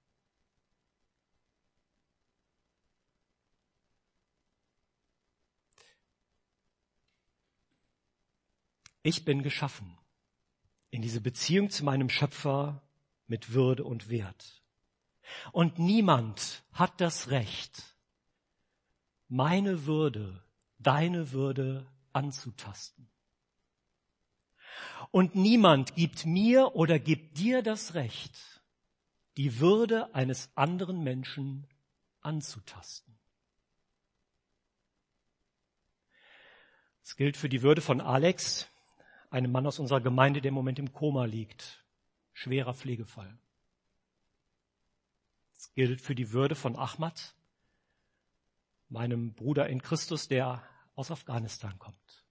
Ich 9.04 9.26
bin 9.26 9.42
geschaffen 9.42 9.98
in 10.90 11.02
diese 11.02 11.20
Beziehung 11.20 11.68
zu 11.68 11.84
meinem 11.84 12.08
Schöpfer 12.08 12.82
mit 13.26 13.52
Würde 13.52 13.84
und 13.84 14.08
Wert. 14.08 14.62
Und 15.52 15.78
niemand 15.78 16.64
hat 16.72 17.02
das 17.02 17.28
Recht, 17.28 17.96
meine 19.28 19.84
Würde, 19.84 20.42
deine 20.78 21.32
Würde 21.32 21.86
anzutasten. 22.14 23.10
Und 25.10 25.34
niemand 25.34 25.94
gibt 25.96 26.24
mir 26.24 26.74
oder 26.74 26.98
gibt 26.98 27.36
dir 27.36 27.62
das 27.62 27.92
Recht, 27.92 28.62
die 29.36 29.60
Würde 29.60 30.14
eines 30.14 30.48
anderen 30.56 31.02
Menschen 31.02 31.66
anzutasten. 32.22 33.18
Es 37.02 37.16
gilt 37.16 37.36
für 37.36 37.50
die 37.50 37.60
Würde 37.60 37.82
von 37.82 38.00
Alex, 38.00 38.70
einem 39.34 39.50
Mann 39.50 39.66
aus 39.66 39.80
unserer 39.80 40.00
Gemeinde, 40.00 40.40
der 40.40 40.50
im 40.50 40.54
Moment 40.54 40.78
im 40.78 40.92
Koma 40.92 41.24
liegt. 41.24 41.84
Schwerer 42.32 42.72
Pflegefall. 42.72 43.36
Das 45.54 45.72
gilt 45.74 46.00
für 46.00 46.14
die 46.14 46.30
Würde 46.30 46.54
von 46.54 46.76
Ahmad, 46.76 47.34
meinem 48.88 49.34
Bruder 49.34 49.68
in 49.68 49.82
Christus, 49.82 50.28
der 50.28 50.62
aus 50.94 51.10
Afghanistan 51.10 51.76
kommt. 51.78 52.24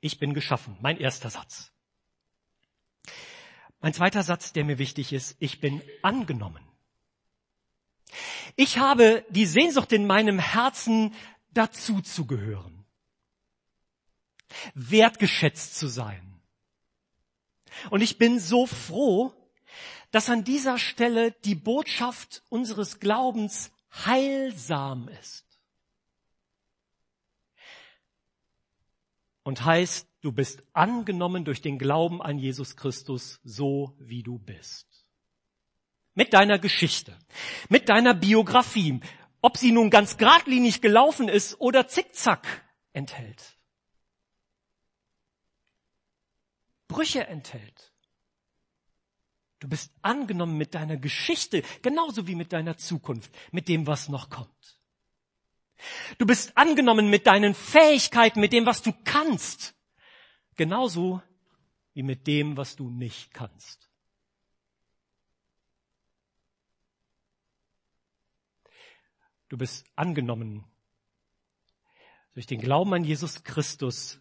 Ich 0.00 0.18
bin 0.18 0.34
geschaffen. 0.34 0.76
Mein 0.80 0.98
erster 0.98 1.30
Satz. 1.30 1.72
Mein 3.80 3.94
zweiter 3.94 4.24
Satz, 4.24 4.52
der 4.52 4.64
mir 4.64 4.78
wichtig 4.78 5.12
ist, 5.12 5.36
ich 5.38 5.60
bin 5.60 5.82
angenommen. 6.02 6.64
Ich 8.56 8.78
habe 8.78 9.24
die 9.30 9.46
Sehnsucht 9.46 9.92
in 9.92 10.06
meinem 10.06 10.40
Herzen, 10.40 11.14
dazu 11.50 12.00
zu 12.02 12.26
gehören, 12.26 12.75
wertgeschätzt 14.74 15.76
zu 15.76 15.88
sein. 15.88 16.40
Und 17.90 18.00
ich 18.00 18.18
bin 18.18 18.40
so 18.40 18.66
froh, 18.66 19.32
dass 20.10 20.30
an 20.30 20.44
dieser 20.44 20.78
Stelle 20.78 21.32
die 21.44 21.54
Botschaft 21.54 22.42
unseres 22.48 23.00
Glaubens 23.00 23.70
heilsam 24.04 25.08
ist. 25.20 25.44
Und 29.42 29.64
heißt, 29.64 30.08
du 30.22 30.32
bist 30.32 30.62
angenommen 30.72 31.44
durch 31.44 31.60
den 31.60 31.78
Glauben 31.78 32.20
an 32.20 32.38
Jesus 32.38 32.76
Christus 32.76 33.40
so, 33.44 33.94
wie 33.98 34.22
du 34.22 34.38
bist. 34.38 34.86
Mit 36.14 36.32
deiner 36.32 36.58
Geschichte, 36.58 37.16
mit 37.68 37.88
deiner 37.88 38.14
Biografie, 38.14 39.00
ob 39.42 39.56
sie 39.56 39.70
nun 39.70 39.90
ganz 39.90 40.16
geradlinig 40.16 40.80
gelaufen 40.80 41.28
ist 41.28 41.60
oder 41.60 41.86
zickzack 41.86 42.64
enthält. 42.92 43.55
Brüche 46.96 47.26
enthält. 47.26 47.92
Du 49.58 49.68
bist 49.68 49.92
angenommen 50.00 50.56
mit 50.56 50.74
deiner 50.74 50.96
Geschichte, 50.96 51.62
genauso 51.82 52.26
wie 52.26 52.34
mit 52.34 52.54
deiner 52.54 52.78
Zukunft, 52.78 53.30
mit 53.52 53.68
dem, 53.68 53.86
was 53.86 54.08
noch 54.08 54.30
kommt. 54.30 54.80
Du 56.16 56.24
bist 56.24 56.56
angenommen 56.56 57.10
mit 57.10 57.26
deinen 57.26 57.52
Fähigkeiten, 57.52 58.40
mit 58.40 58.54
dem, 58.54 58.64
was 58.64 58.80
du 58.80 58.94
kannst, 59.04 59.74
genauso 60.56 61.20
wie 61.92 62.02
mit 62.02 62.26
dem, 62.26 62.56
was 62.56 62.76
du 62.76 62.88
nicht 62.88 63.34
kannst. 63.34 63.90
Du 69.50 69.58
bist 69.58 69.84
angenommen 69.96 70.64
durch 72.32 72.46
den 72.46 72.62
Glauben 72.62 72.94
an 72.94 73.04
Jesus 73.04 73.44
Christus 73.44 74.18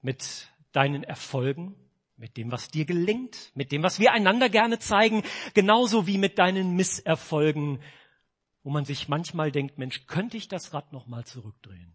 mit 0.00 0.52
deinen 0.72 1.04
Erfolgen, 1.04 1.76
mit 2.18 2.36
dem, 2.36 2.50
was 2.50 2.68
dir 2.68 2.84
gelingt, 2.84 3.52
mit 3.54 3.70
dem, 3.70 3.82
was 3.82 4.00
wir 4.00 4.12
einander 4.12 4.48
gerne 4.48 4.78
zeigen, 4.78 5.22
genauso 5.54 6.06
wie 6.06 6.18
mit 6.18 6.38
deinen 6.38 6.74
Misserfolgen, 6.74 7.80
wo 8.64 8.70
man 8.70 8.84
sich 8.84 9.08
manchmal 9.08 9.52
denkt, 9.52 9.78
Mensch, 9.78 10.06
könnte 10.06 10.36
ich 10.36 10.48
das 10.48 10.74
Rad 10.74 10.92
noch 10.92 11.06
mal 11.06 11.24
zurückdrehen? 11.24 11.94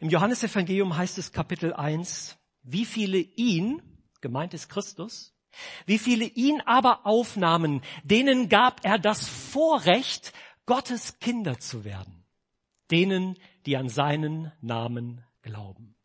Im 0.00 0.10
Johannesevangelium 0.10 0.96
heißt 0.96 1.18
es 1.18 1.32
Kapitel 1.32 1.72
1, 1.72 2.36
wie 2.62 2.84
viele 2.84 3.18
ihn, 3.18 3.80
gemeint 4.20 4.54
ist 4.54 4.68
Christus, 4.68 5.34
wie 5.86 5.98
viele 5.98 6.24
ihn 6.24 6.60
aber 6.62 7.06
aufnahmen, 7.06 7.80
denen 8.02 8.48
gab 8.48 8.84
er 8.84 8.98
das 8.98 9.26
Vorrecht, 9.28 10.32
Gottes 10.66 11.18
Kinder 11.20 11.58
zu 11.58 11.84
werden. 11.84 12.24
Denen, 12.90 13.38
die 13.66 13.76
an 13.76 13.88
seinen 13.88 14.52
Namen 14.60 15.24
glauben 15.42 15.97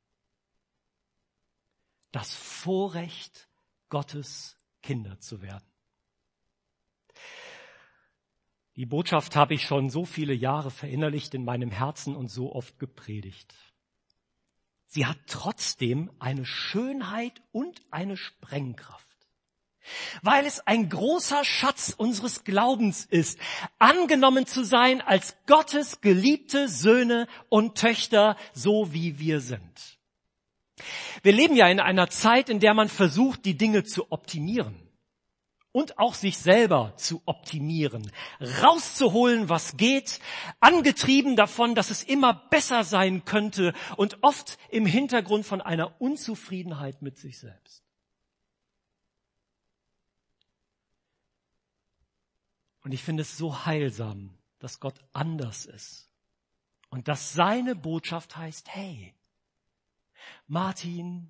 das 2.13 2.33
Vorrecht, 2.33 3.49
Gottes 3.89 4.55
Kinder 4.81 5.19
zu 5.19 5.41
werden. 5.41 5.67
Die 8.75 8.85
Botschaft 8.85 9.35
habe 9.35 9.53
ich 9.53 9.63
schon 9.63 9.89
so 9.89 10.05
viele 10.05 10.33
Jahre 10.33 10.71
verinnerlicht 10.71 11.33
in 11.33 11.43
meinem 11.43 11.69
Herzen 11.69 12.15
und 12.15 12.29
so 12.29 12.55
oft 12.55 12.79
gepredigt. 12.79 13.53
Sie 14.87 15.05
hat 15.05 15.17
trotzdem 15.27 16.11
eine 16.19 16.45
Schönheit 16.45 17.41
und 17.51 17.81
eine 17.91 18.15
Sprengkraft. 18.15 19.03
Weil 20.21 20.45
es 20.45 20.59
ein 20.65 20.89
großer 20.89 21.43
Schatz 21.43 21.93
unseres 21.95 22.43
Glaubens 22.43 23.05
ist, 23.05 23.39
angenommen 23.79 24.45
zu 24.45 24.63
sein 24.63 25.01
als 25.01 25.35
Gottes 25.45 25.99
geliebte 26.01 26.69
Söhne 26.69 27.27
und 27.49 27.77
Töchter, 27.77 28.37
so 28.53 28.93
wie 28.93 29.19
wir 29.19 29.41
sind. 29.41 29.92
Wir 31.21 31.31
leben 31.31 31.55
ja 31.55 31.67
in 31.67 31.79
einer 31.79 32.09
Zeit, 32.09 32.49
in 32.49 32.59
der 32.59 32.73
man 32.73 32.89
versucht, 32.89 33.45
die 33.45 33.57
Dinge 33.57 33.83
zu 33.83 34.11
optimieren 34.11 34.75
und 35.71 35.97
auch 35.97 36.13
sich 36.13 36.37
selber 36.37 36.93
zu 36.97 37.21
optimieren, 37.25 38.11
rauszuholen, 38.61 39.49
was 39.49 39.75
geht, 39.75 40.19
angetrieben 40.59 41.35
davon, 41.35 41.75
dass 41.75 41.89
es 41.89 42.03
immer 42.03 42.33
besser 42.49 42.83
sein 42.83 43.25
könnte 43.25 43.73
und 43.97 44.19
oft 44.21 44.57
im 44.69 44.85
Hintergrund 44.85 45.45
von 45.45 45.61
einer 45.61 45.99
Unzufriedenheit 45.99 47.01
mit 47.01 47.17
sich 47.17 47.39
selbst. 47.39 47.83
Und 52.83 52.91
ich 52.93 53.01
finde 53.01 53.21
es 53.21 53.37
so 53.37 53.65
heilsam, 53.65 54.37
dass 54.59 54.79
Gott 54.79 54.99
anders 55.13 55.65
ist 55.65 56.09
und 56.89 57.07
dass 57.07 57.33
seine 57.33 57.75
Botschaft 57.75 58.37
heißt, 58.37 58.69
hey, 58.69 59.15
Martin 60.47 61.29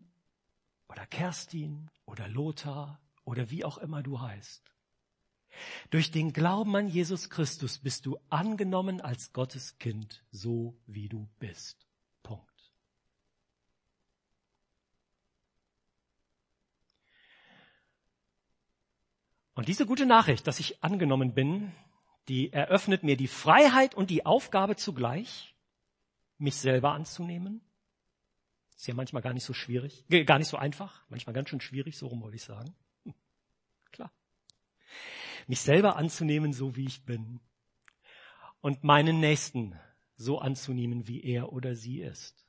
oder 0.88 1.06
Kerstin 1.08 1.90
oder 2.06 2.28
Lothar 2.28 3.00
oder 3.24 3.50
wie 3.50 3.66
auch 3.66 3.78
immer 3.78 4.04
du 4.04 4.20
heißt. 4.22 4.74
Durch 5.90 6.12
den 6.12 6.34
Glauben 6.34 6.76
an 6.76 6.88
Jesus 6.88 7.30
Christus 7.30 7.80
bist 7.80 8.06
du 8.06 8.18
angenommen 8.30 9.02
als 9.02 9.34
Gottes 9.34 9.78
Kind, 9.78 10.24
so 10.32 10.76
wie 10.88 11.10
du 11.10 11.30
bist. 11.40 11.88
Punkt. 12.24 12.72
Und 19.54 19.68
diese 19.68 19.86
gute 19.86 20.06
Nachricht, 20.06 20.48
dass 20.48 20.60
ich 20.60 20.84
angenommen 20.84 21.34
bin, 21.34 21.72
die 22.28 22.52
eröffnet 22.52 23.04
mir 23.04 23.18
die 23.18 23.28
Freiheit 23.28 23.94
und 23.94 24.10
die 24.10 24.26
Aufgabe 24.26 24.76
zugleich, 24.76 25.56
mich 26.38 26.56
selber 26.56 26.94
anzunehmen 26.94 27.62
ist 28.84 28.88
ja 28.88 28.96
manchmal 28.96 29.22
gar 29.22 29.32
nicht 29.32 29.46
so 29.46 29.54
schwierig, 29.54 30.04
gar 30.26 30.40
nicht 30.40 30.50
so 30.50 30.58
einfach, 30.58 31.06
manchmal 31.08 31.34
ganz 31.34 31.48
schön 31.48 31.62
schwierig, 31.62 31.98
so 31.98 32.08
rum 32.08 32.22
wollte 32.22 32.36
ich 32.36 32.44
sagen. 32.44 32.76
Hm, 33.06 33.14
klar. 33.94 34.12
Mich 35.48 35.62
selber 35.62 35.96
anzunehmen, 35.96 36.52
so 36.52 36.76
wie 36.76 36.86
ich 36.86 37.06
bin. 37.06 37.40
Und 38.60 38.84
meinen 38.84 39.22
Nächsten 39.22 39.80
so 40.18 40.40
anzunehmen, 40.40 41.08
wie 41.08 41.24
er 41.24 41.54
oder 41.54 41.76
sie 41.76 42.02
ist. 42.02 42.46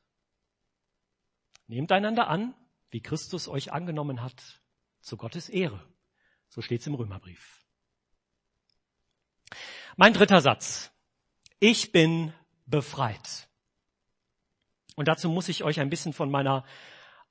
Nehmt 1.68 1.92
einander 1.92 2.26
an, 2.26 2.52
wie 2.90 3.00
Christus 3.00 3.46
euch 3.46 3.72
angenommen 3.72 4.20
hat, 4.20 4.60
zu 5.02 5.16
Gottes 5.16 5.48
Ehre. 5.48 5.86
So 6.48 6.62
steht's 6.62 6.88
im 6.88 6.94
Römerbrief. 6.94 7.64
Mein 9.96 10.14
dritter 10.14 10.40
Satz. 10.40 10.90
Ich 11.60 11.92
bin 11.92 12.32
befreit. 12.66 13.48
Und 14.94 15.08
dazu 15.08 15.28
muss 15.28 15.48
ich 15.48 15.64
euch 15.64 15.80
ein 15.80 15.90
bisschen 15.90 16.12
von 16.12 16.30
meiner 16.30 16.64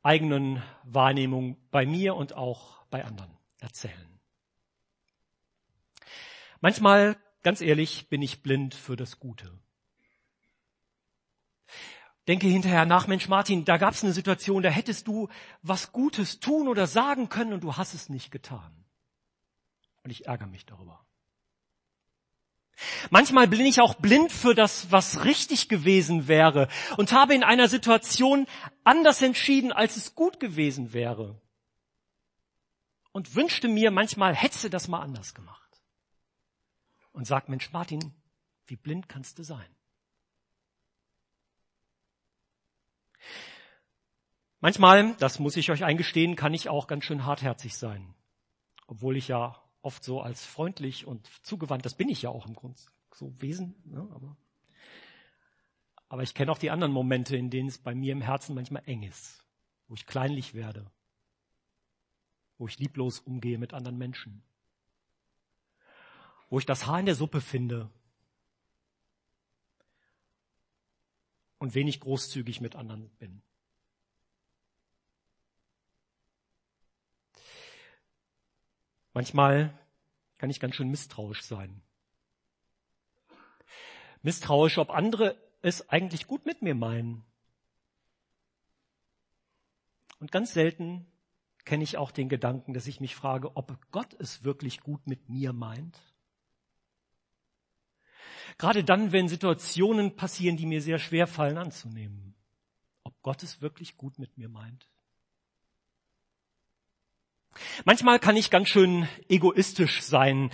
eigenen 0.02 0.62
Wahrnehmung 0.84 1.58
bei 1.72 1.86
mir 1.86 2.16
und 2.16 2.34
auch 2.34 2.86
bei 2.90 3.06
anderen 3.06 3.38
erzählen. 3.60 4.20
Manchmal, 6.60 7.18
ganz 7.42 7.62
ehrlich, 7.62 8.10
bin 8.10 8.22
ich 8.22 8.42
blind 8.42 8.76
für 8.76 8.96
das 8.96 9.20
Gute. 9.20 9.60
Denke 12.28 12.48
hinterher 12.48 12.86
nach, 12.86 13.08
Mensch 13.08 13.28
Martin, 13.28 13.66
da 13.66 13.78
gab 13.78 13.94
es 13.94 14.04
eine 14.04 14.14
Situation, 14.14 14.64
da 14.64 14.70
hättest 14.70 15.08
du 15.08 15.28
was 15.62 15.92
Gutes 15.92 16.40
tun 16.40 16.70
oder 16.70 16.88
sagen 16.88 17.28
können 17.28 17.54
und 17.54 17.64
du 17.64 17.76
hast 17.76 17.94
es 17.94 18.08
nicht 18.08 18.32
getan. 18.32 18.86
Und 20.04 20.12
ich 20.12 20.26
ärgere 20.26 20.48
mich 20.48 20.66
darüber. 20.66 21.06
Manchmal 23.10 23.48
bin 23.48 23.62
ich 23.62 23.82
auch 23.82 23.96
blind 23.96 24.32
für 24.32 24.56
das, 24.56 24.92
was 24.92 25.24
richtig 25.26 25.70
gewesen 25.70 26.28
wäre 26.28 26.68
und 26.98 27.12
habe 27.12 27.34
in 27.34 27.44
einer 27.44 27.68
Situation 27.68 28.48
anders 28.84 29.22
entschieden, 29.22 29.72
als 29.72 29.96
es 29.98 30.16
gut 30.16 30.40
gewesen 30.40 30.94
wäre. 30.94 31.40
Und 33.12 33.36
wünschte 33.36 33.68
mir, 33.68 33.92
manchmal 33.92 34.36
hätte 34.36 34.70
das 34.70 34.88
mal 34.88 35.02
anders 35.02 35.34
gemacht. 35.34 35.60
Und 37.12 37.28
sagt, 37.28 37.48
Mensch 37.48 37.72
Martin, 37.72 38.14
wie 38.66 38.76
blind 38.76 39.08
kannst 39.08 39.38
du 39.38 39.44
sein? 39.44 39.68
Manchmal, 44.60 45.14
das 45.16 45.40
muss 45.40 45.58
ich 45.58 45.70
euch 45.70 45.84
eingestehen, 45.84 46.36
kann 46.36 46.54
ich 46.54 46.70
auch 46.70 46.88
ganz 46.88 47.04
schön 47.04 47.26
hartherzig 47.26 47.76
sein. 47.78 48.16
Obwohl 48.88 49.18
ich 49.18 49.28
ja 49.28 49.63
oft 49.84 50.04
so 50.04 50.22
als 50.22 50.46
freundlich 50.46 51.06
und 51.06 51.30
zugewandt. 51.44 51.86
Das 51.86 51.94
bin 51.94 52.10
ich 52.10 52.24
ja 52.24 52.30
auch 52.30 52.48
im 52.48 52.56
Grunde, 52.56 52.80
so 53.14 53.40
Wesen. 53.40 53.76
Ne, 53.86 54.08
aber, 54.12 54.36
aber 56.10 56.24
ich 56.24 56.34
kenne 56.34 56.52
auch 56.52 56.58
die 56.58 56.72
anderen 56.72 56.92
Momente, 56.92 57.38
in 57.38 57.52
denen 57.52 57.70
es 57.70 57.78
bei 57.78 57.94
mir 57.94 58.14
im 58.14 58.22
Herzen 58.22 58.56
manchmal 58.56 58.84
eng 58.88 59.04
ist, 59.04 59.46
wo 59.88 59.94
ich 59.94 60.08
kleinlich 60.08 60.56
werde, 60.56 60.90
wo 62.58 62.68
ich 62.68 62.80
lieblos 62.80 63.20
umgehe 63.20 63.60
mit 63.60 63.74
anderen 63.74 63.98
Menschen, 63.98 64.42
wo 66.50 66.58
ich 66.58 66.66
das 66.66 66.88
Haar 66.88 67.00
in 67.00 67.06
der 67.06 67.16
Suppe 67.16 67.42
finde. 67.42 67.92
und 71.64 71.76
wenig 71.76 72.02
großzügig 72.02 72.60
mit 72.60 72.76
anderen 72.76 73.10
bin. 73.20 73.42
Manchmal 79.14 79.78
kann 80.38 80.50
ich 80.50 80.60
ganz 80.60 80.76
schön 80.76 80.90
misstrauisch 80.90 81.44
sein. 81.44 81.82
Misstrauisch, 84.22 84.78
ob 84.78 84.90
andere 84.90 85.38
es 85.62 85.90
eigentlich 85.90 86.28
gut 86.28 86.46
mit 86.46 86.62
mir 86.62 86.76
meinen. 86.76 87.24
Und 90.20 90.32
ganz 90.32 90.54
selten 90.54 91.06
kenne 91.66 91.84
ich 91.84 91.98
auch 91.98 92.12
den 92.12 92.30
Gedanken, 92.30 92.74
dass 92.74 92.88
ich 92.88 93.00
mich 93.00 93.16
frage, 93.16 93.56
ob 93.56 93.80
Gott 93.92 94.14
es 94.20 94.44
wirklich 94.44 94.82
gut 94.82 95.06
mit 95.08 95.30
mir 95.30 95.54
meint. 95.54 96.00
Gerade 98.58 98.84
dann, 98.84 99.12
wenn 99.12 99.28
Situationen 99.28 100.16
passieren, 100.16 100.58
die 100.58 100.66
mir 100.66 100.82
sehr 100.82 101.00
schwer 101.00 101.28
fallen 101.28 101.58
anzunehmen. 101.58 102.36
Ob 103.04 103.22
Gott 103.22 103.44
es 103.44 103.62
wirklich 103.62 103.98
gut 103.98 104.20
mit 104.20 104.38
mir 104.38 104.50
meint. 104.50 104.90
Manchmal 107.86 108.20
kann 108.20 108.36
ich 108.36 108.50
ganz 108.50 108.70
schön 108.70 109.08
egoistisch 109.30 110.02
sein 110.02 110.52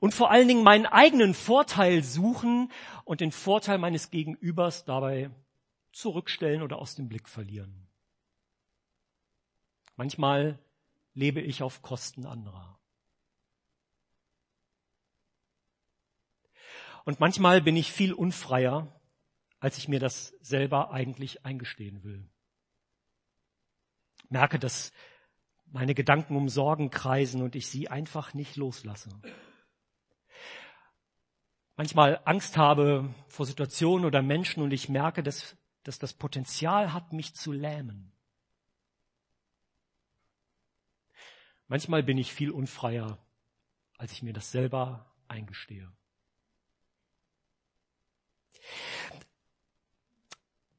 und 0.00 0.14
vor 0.14 0.30
allen 0.30 0.48
Dingen 0.48 0.64
meinen 0.64 0.86
eigenen 0.86 1.34
Vorteil 1.34 2.02
suchen 2.02 2.72
und 3.04 3.20
den 3.20 3.32
Vorteil 3.32 3.78
meines 3.78 4.10
Gegenübers 4.10 4.84
dabei 4.84 5.30
zurückstellen 5.92 6.62
oder 6.62 6.78
aus 6.78 6.94
dem 6.94 7.08
Blick 7.08 7.28
verlieren. 7.28 7.86
Manchmal 9.96 10.58
lebe 11.14 11.40
ich 11.40 11.62
auf 11.62 11.82
Kosten 11.82 12.26
anderer. 12.26 12.78
Und 17.04 17.20
manchmal 17.20 17.60
bin 17.60 17.76
ich 17.76 17.92
viel 17.92 18.12
unfreier, 18.12 19.00
als 19.60 19.78
ich 19.78 19.88
mir 19.88 20.00
das 20.00 20.34
selber 20.40 20.92
eigentlich 20.92 21.44
eingestehen 21.44 22.02
will. 22.04 22.28
Merke, 24.28 24.58
dass 24.58 24.92
meine 25.72 25.94
Gedanken 25.94 26.36
um 26.36 26.48
Sorgen 26.48 26.90
kreisen 26.90 27.42
und 27.42 27.56
ich 27.56 27.66
sie 27.66 27.88
einfach 27.88 28.34
nicht 28.34 28.56
loslasse. 28.56 29.10
Manchmal 31.76 32.20
Angst 32.26 32.58
habe 32.58 33.12
vor 33.28 33.46
Situationen 33.46 34.04
oder 34.04 34.20
Menschen 34.20 34.62
und 34.62 34.72
ich 34.72 34.90
merke, 34.90 35.22
dass, 35.22 35.56
dass 35.82 35.98
das 35.98 36.12
Potenzial 36.12 36.92
hat, 36.92 37.12
mich 37.14 37.34
zu 37.34 37.52
lähmen. 37.52 38.12
Manchmal 41.68 42.02
bin 42.02 42.18
ich 42.18 42.34
viel 42.34 42.50
unfreier, 42.50 43.18
als 43.96 44.12
ich 44.12 44.22
mir 44.22 44.34
das 44.34 44.52
selber 44.52 45.10
eingestehe. 45.26 45.90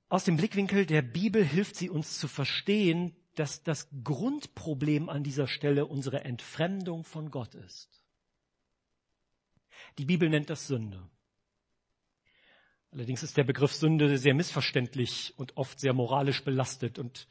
Aus 0.07 0.23
dem 0.23 0.37
Blickwinkel 0.37 0.85
der 0.85 1.01
Bibel 1.01 1.43
hilft 1.43 1.75
sie 1.75 1.89
uns 1.89 2.19
zu 2.19 2.27
verstehen, 2.27 3.15
dass 3.35 3.63
das 3.63 3.87
Grundproblem 4.03 5.09
an 5.09 5.23
dieser 5.23 5.47
Stelle 5.47 5.85
unsere 5.85 6.23
Entfremdung 6.23 7.03
von 7.03 7.31
Gott 7.31 7.55
ist. 7.55 8.03
Die 9.97 10.05
Bibel 10.05 10.29
nennt 10.29 10.49
das 10.49 10.67
Sünde. 10.67 11.09
Allerdings 12.91 13.23
ist 13.23 13.37
der 13.37 13.43
Begriff 13.43 13.73
Sünde 13.73 14.17
sehr 14.17 14.35
missverständlich 14.35 15.33
und 15.37 15.57
oft 15.57 15.79
sehr 15.79 15.93
moralisch 15.93 16.43
belastet 16.43 16.99
und 16.99 17.27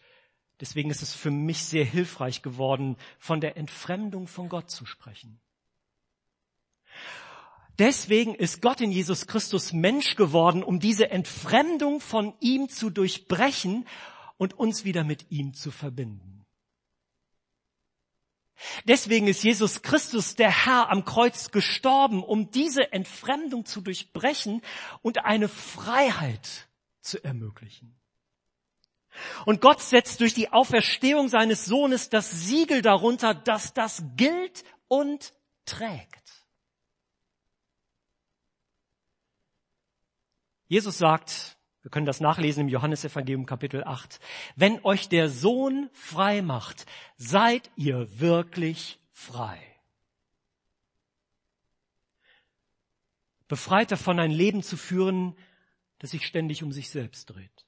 deswegen 0.60 0.90
ist 0.90 1.02
es 1.02 1.14
für 1.14 1.30
mich 1.30 1.62
sehr 1.62 1.84
hilfreich 1.84 2.42
geworden, 2.42 2.96
von 3.18 3.40
der 3.40 3.56
Entfremdung 3.56 4.26
von 4.26 4.48
Gott 4.48 4.70
zu 4.70 4.86
sprechen. 4.86 5.40
Deswegen 7.78 8.34
ist 8.34 8.60
Gott 8.60 8.80
in 8.80 8.92
Jesus 8.92 9.26
Christus 9.26 9.72
Mensch 9.72 10.16
geworden, 10.16 10.62
um 10.62 10.78
diese 10.78 11.10
Entfremdung 11.10 12.00
von 12.00 12.34
ihm 12.40 12.68
zu 12.68 12.90
durchbrechen 12.90 13.86
und 14.42 14.58
uns 14.58 14.84
wieder 14.84 15.04
mit 15.04 15.30
ihm 15.30 15.54
zu 15.54 15.70
verbinden. 15.70 16.44
Deswegen 18.86 19.28
ist 19.28 19.44
Jesus 19.44 19.82
Christus, 19.82 20.34
der 20.34 20.50
Herr, 20.66 20.90
am 20.90 21.04
Kreuz 21.04 21.52
gestorben, 21.52 22.24
um 22.24 22.50
diese 22.50 22.92
Entfremdung 22.92 23.66
zu 23.66 23.80
durchbrechen 23.80 24.60
und 25.00 25.24
eine 25.24 25.48
Freiheit 25.48 26.68
zu 27.02 27.22
ermöglichen. 27.22 27.94
Und 29.46 29.60
Gott 29.60 29.80
setzt 29.80 30.18
durch 30.18 30.34
die 30.34 30.52
Auferstehung 30.52 31.28
seines 31.28 31.64
Sohnes 31.64 32.10
das 32.10 32.28
Siegel 32.32 32.82
darunter, 32.82 33.34
dass 33.34 33.74
das 33.74 34.02
gilt 34.16 34.64
und 34.88 35.34
trägt. 35.66 36.32
Jesus 40.66 40.98
sagt, 40.98 41.56
wir 41.82 41.90
können 41.90 42.06
das 42.06 42.20
nachlesen 42.20 42.62
im 42.62 42.68
Johannesevangelium 42.68 43.44
Kapitel 43.44 43.82
8, 43.84 44.20
wenn 44.54 44.84
euch 44.84 45.08
der 45.08 45.28
Sohn 45.28 45.90
frei 45.92 46.40
macht, 46.40 46.86
seid 47.16 47.70
ihr 47.76 48.20
wirklich 48.20 49.00
frei. 49.10 49.60
Befreit 53.48 53.90
davon, 53.90 54.18
ein 54.18 54.30
Leben 54.30 54.62
zu 54.62 54.76
führen, 54.76 55.36
das 55.98 56.12
sich 56.12 56.26
ständig 56.26 56.62
um 56.62 56.72
sich 56.72 56.88
selbst 56.88 57.26
dreht. 57.26 57.66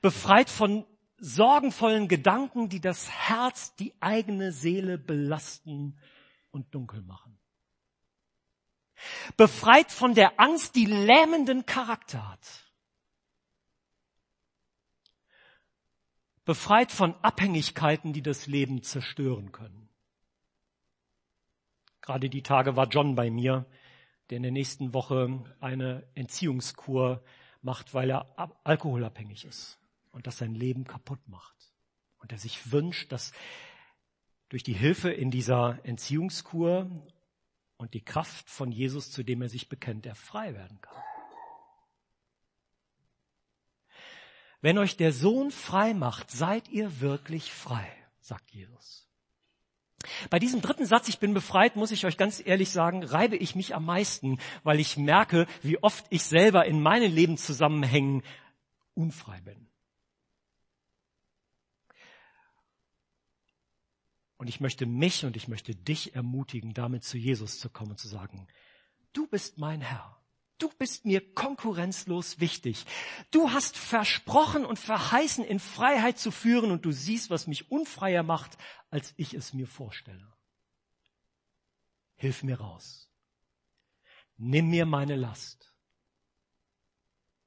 Befreit 0.00 0.48
von 0.48 0.86
sorgenvollen 1.18 2.06
Gedanken, 2.08 2.68
die 2.68 2.80
das 2.80 3.10
Herz, 3.10 3.74
die 3.76 3.92
eigene 4.00 4.52
Seele 4.52 4.98
belasten 4.98 5.98
und 6.50 6.74
dunkel 6.74 7.02
machen. 7.02 7.38
Befreit 9.36 9.90
von 9.90 10.14
der 10.14 10.38
Angst, 10.40 10.74
die 10.76 10.86
lähmenden 10.86 11.66
Charakter 11.66 12.30
hat. 12.30 12.64
Befreit 16.44 16.92
von 16.92 17.14
Abhängigkeiten, 17.22 18.12
die 18.12 18.22
das 18.22 18.46
Leben 18.46 18.82
zerstören 18.82 19.50
können. 19.52 19.88
Gerade 22.02 22.28
die 22.28 22.42
Tage 22.42 22.76
war 22.76 22.86
John 22.88 23.14
bei 23.14 23.30
mir, 23.30 23.64
der 24.28 24.36
in 24.36 24.42
der 24.42 24.52
nächsten 24.52 24.92
Woche 24.92 25.42
eine 25.60 26.06
Entziehungskur 26.14 27.24
macht, 27.62 27.94
weil 27.94 28.10
er 28.10 28.26
alkoholabhängig 28.64 29.46
ist 29.46 29.78
und 30.12 30.26
das 30.26 30.36
sein 30.36 30.54
Leben 30.54 30.84
kaputt 30.84 31.26
macht. 31.28 31.54
Und 32.18 32.30
er 32.30 32.38
sich 32.38 32.72
wünscht, 32.72 33.10
dass 33.10 33.32
durch 34.50 34.62
die 34.62 34.74
Hilfe 34.74 35.10
in 35.10 35.30
dieser 35.30 35.78
Entziehungskur 35.84 36.90
und 37.84 37.92
die 37.92 38.00
Kraft 38.00 38.48
von 38.48 38.72
Jesus, 38.72 39.10
zu 39.10 39.22
dem 39.22 39.42
er 39.42 39.50
sich 39.50 39.68
bekennt, 39.68 40.06
er 40.06 40.14
frei 40.14 40.54
werden 40.54 40.80
kann. 40.80 41.02
Wenn 44.62 44.78
euch 44.78 44.96
der 44.96 45.12
Sohn 45.12 45.50
frei 45.50 45.92
macht, 45.92 46.30
seid 46.30 46.70
ihr 46.70 47.02
wirklich 47.02 47.52
frei, 47.52 47.86
sagt 48.20 48.50
Jesus. 48.52 49.06
Bei 50.30 50.38
diesem 50.38 50.62
dritten 50.62 50.86
Satz, 50.86 51.08
ich 51.08 51.18
bin 51.18 51.34
befreit, 51.34 51.76
muss 51.76 51.90
ich 51.90 52.06
euch 52.06 52.16
ganz 52.16 52.42
ehrlich 52.42 52.70
sagen, 52.70 53.04
reibe 53.04 53.36
ich 53.36 53.54
mich 53.54 53.74
am 53.74 53.84
meisten, 53.84 54.38
weil 54.62 54.80
ich 54.80 54.96
merke, 54.96 55.46
wie 55.60 55.82
oft 55.82 56.06
ich 56.08 56.22
selber 56.22 56.64
in 56.64 56.80
meinen 56.80 57.12
Lebenszusammenhängen 57.12 58.22
unfrei 58.94 59.42
bin. 59.42 59.68
Und 64.36 64.48
ich 64.48 64.60
möchte 64.60 64.86
mich 64.86 65.24
und 65.24 65.36
ich 65.36 65.48
möchte 65.48 65.74
dich 65.74 66.14
ermutigen, 66.14 66.74
damit 66.74 67.04
zu 67.04 67.16
Jesus 67.16 67.58
zu 67.58 67.70
kommen 67.70 67.92
und 67.92 68.00
zu 68.00 68.08
sagen, 68.08 68.46
du 69.12 69.26
bist 69.26 69.58
mein 69.58 69.80
Herr. 69.80 70.20
Du 70.58 70.68
bist 70.78 71.04
mir 71.04 71.34
konkurrenzlos 71.34 72.38
wichtig. 72.38 72.86
Du 73.32 73.50
hast 73.50 73.76
versprochen 73.76 74.64
und 74.64 74.78
verheißen, 74.78 75.44
in 75.44 75.58
Freiheit 75.58 76.18
zu 76.18 76.30
führen 76.30 76.70
und 76.70 76.84
du 76.84 76.92
siehst, 76.92 77.28
was 77.28 77.48
mich 77.48 77.70
unfreier 77.70 78.22
macht, 78.22 78.56
als 78.90 79.14
ich 79.16 79.34
es 79.34 79.52
mir 79.52 79.66
vorstelle. 79.66 80.32
Hilf 82.14 82.44
mir 82.44 82.60
raus. 82.60 83.10
Nimm 84.36 84.70
mir 84.70 84.86
meine 84.86 85.16
Last. 85.16 85.72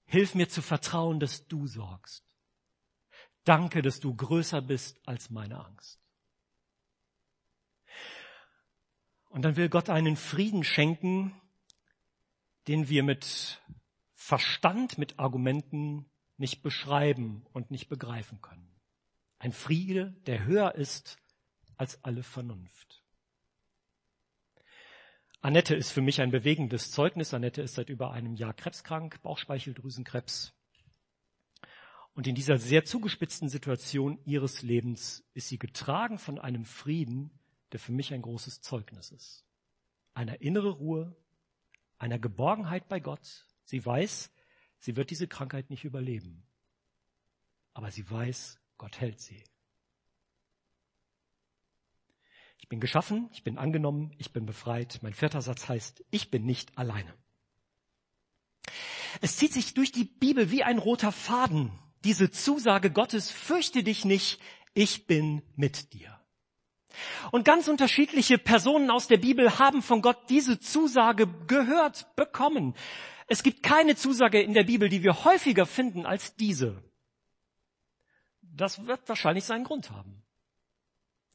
Hilf 0.05 0.35
mir 0.35 0.49
zu 0.49 0.61
vertrauen, 0.61 1.19
dass 1.19 1.47
du 1.47 1.65
sorgst. 1.67 2.23
Danke, 3.43 3.81
dass 3.81 3.99
du 3.99 4.13
größer 4.13 4.61
bist 4.61 4.99
als 5.07 5.29
meine 5.29 5.63
Angst. 5.65 5.99
Und 9.37 9.43
dann 9.43 9.55
will 9.55 9.69
Gott 9.69 9.91
einen 9.91 10.15
Frieden 10.15 10.63
schenken, 10.63 11.31
den 12.67 12.89
wir 12.89 13.03
mit 13.03 13.61
Verstand, 14.15 14.97
mit 14.97 15.19
Argumenten 15.19 16.09
nicht 16.37 16.63
beschreiben 16.63 17.45
und 17.53 17.69
nicht 17.69 17.87
begreifen 17.87 18.41
können. 18.41 18.67
Ein 19.37 19.51
Friede, 19.51 20.15
der 20.25 20.45
höher 20.45 20.73
ist 20.73 21.19
als 21.75 22.03
alle 22.03 22.23
Vernunft. 22.23 23.03
Annette 25.41 25.75
ist 25.75 25.91
für 25.91 26.01
mich 26.01 26.19
ein 26.19 26.31
bewegendes 26.31 26.89
Zeugnis. 26.89 27.35
Annette 27.35 27.61
ist 27.61 27.75
seit 27.75 27.89
über 27.89 28.13
einem 28.13 28.33
Jahr 28.33 28.55
krebskrank, 28.55 29.21
Bauchspeicheldrüsenkrebs. 29.21 30.55
Und 32.15 32.25
in 32.25 32.33
dieser 32.33 32.57
sehr 32.57 32.85
zugespitzten 32.85 33.49
Situation 33.49 34.17
ihres 34.25 34.63
Lebens 34.63 35.23
ist 35.35 35.47
sie 35.47 35.59
getragen 35.59 36.17
von 36.17 36.39
einem 36.39 36.65
Frieden, 36.65 37.29
der 37.71 37.79
für 37.79 37.91
mich 37.91 38.13
ein 38.13 38.21
großes 38.21 38.61
Zeugnis 38.61 39.11
ist. 39.11 39.45
Eine 40.13 40.35
innere 40.35 40.69
Ruhe, 40.69 41.15
einer 41.97 42.19
Geborgenheit 42.19 42.87
bei 42.87 42.99
Gott. 42.99 43.45
Sie 43.63 43.85
weiß, 43.85 44.31
sie 44.79 44.95
wird 44.95 45.09
diese 45.09 45.27
Krankheit 45.27 45.69
nicht 45.69 45.83
überleben. 45.83 46.43
Aber 47.73 47.91
sie 47.91 48.09
weiß, 48.09 48.59
Gott 48.77 48.99
hält 48.99 49.19
sie. 49.19 49.43
Ich 52.59 52.67
bin 52.69 52.79
geschaffen, 52.79 53.29
ich 53.31 53.43
bin 53.43 53.57
angenommen, 53.57 54.13
ich 54.17 54.33
bin 54.33 54.45
befreit. 54.45 54.99
Mein 55.01 55.13
vierter 55.13 55.41
Satz 55.41 55.69
heißt, 55.69 56.03
ich 56.11 56.31
bin 56.31 56.45
nicht 56.45 56.77
alleine. 56.77 57.13
Es 59.21 59.37
zieht 59.37 59.53
sich 59.53 59.73
durch 59.73 59.91
die 59.91 60.03
Bibel 60.03 60.51
wie 60.51 60.63
ein 60.63 60.77
roter 60.77 61.11
Faden, 61.11 61.71
diese 62.03 62.29
Zusage 62.29 62.91
Gottes, 62.91 63.31
fürchte 63.31 63.83
dich 63.83 64.05
nicht, 64.05 64.39
ich 64.73 65.07
bin 65.07 65.41
mit 65.55 65.93
dir. 65.93 66.19
Und 67.31 67.45
ganz 67.45 67.67
unterschiedliche 67.67 68.37
Personen 68.37 68.89
aus 68.89 69.07
der 69.07 69.17
Bibel 69.17 69.59
haben 69.59 69.81
von 69.81 70.01
Gott 70.01 70.29
diese 70.29 70.59
Zusage 70.59 71.27
gehört, 71.47 72.15
bekommen. 72.15 72.75
Es 73.27 73.43
gibt 73.43 73.63
keine 73.63 73.95
Zusage 73.95 74.41
in 74.41 74.53
der 74.53 74.63
Bibel, 74.63 74.89
die 74.89 75.03
wir 75.03 75.25
häufiger 75.25 75.65
finden 75.65 76.05
als 76.05 76.35
diese. 76.35 76.81
Das 78.41 78.87
wird 78.87 79.07
wahrscheinlich 79.07 79.43
seinen 79.43 79.65
Grund 79.65 79.91
haben. 79.91 80.23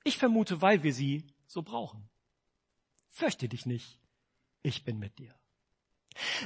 Ich 0.05 0.18
vermute, 0.18 0.61
weil 0.62 0.83
wir 0.83 0.92
sie 0.92 1.27
so 1.46 1.62
brauchen. 1.62 2.09
Fürchte 3.09 3.48
dich 3.48 3.66
nicht, 3.66 4.01
ich 4.62 4.85
bin 4.85 4.98
mit 4.98 5.18
dir. 5.18 5.35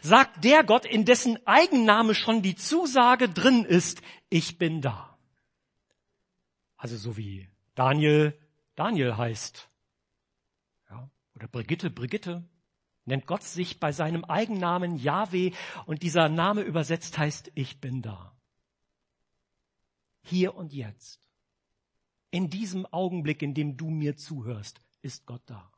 Sagt 0.03 0.45
der 0.45 0.65
Gott, 0.65 0.85
in 0.85 1.05
dessen 1.05 1.45
Eigenname 1.47 2.15
schon 2.15 2.43
die 2.43 2.57
Zusage 2.57 3.29
drin 3.29 3.65
ist, 3.65 4.03
ich 4.29 4.59
bin 4.59 4.81
da. 4.83 5.17
Also 6.77 6.97
so 6.97 7.17
wie 7.17 7.49
Daniel 7.75 8.39
Daniel 8.77 9.17
heißt. 9.17 9.69
Ja, 10.89 11.11
oder 11.35 11.49
Brigitte 11.49 11.91
Brigitte. 11.91 12.49
Nennt 13.07 13.27
Gott 13.27 13.43
sich 13.43 13.81
bei 13.81 13.93
seinem 13.93 14.25
Eigennamen 14.25 14.97
Yahweh 14.97 15.53
und 15.87 16.03
dieser 16.03 16.29
Name 16.29 16.63
übersetzt 16.63 17.19
heißt, 17.19 17.53
ich 17.55 17.81
bin 17.81 18.03
da. 18.03 18.37
Hier 20.23 20.57
und 20.57 20.73
jetzt. 20.73 21.29
In 22.31 22.51
diesem 22.51 22.85
Augenblick, 22.87 23.43
in 23.43 23.55
dem 23.55 23.77
du 23.77 23.91
mir 23.91 24.17
zuhörst, 24.17 24.83
ist 25.03 25.25
Gott 25.25 25.43
da. 25.47 25.73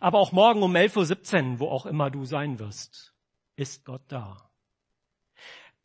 Aber 0.00 0.18
auch 0.18 0.32
morgen 0.32 0.62
um 0.62 0.74
11.17 0.74 1.52
Uhr, 1.52 1.60
wo 1.60 1.68
auch 1.68 1.86
immer 1.86 2.10
du 2.10 2.24
sein 2.24 2.58
wirst, 2.58 3.14
ist 3.54 3.84
Gott 3.84 4.02
da. 4.08 4.50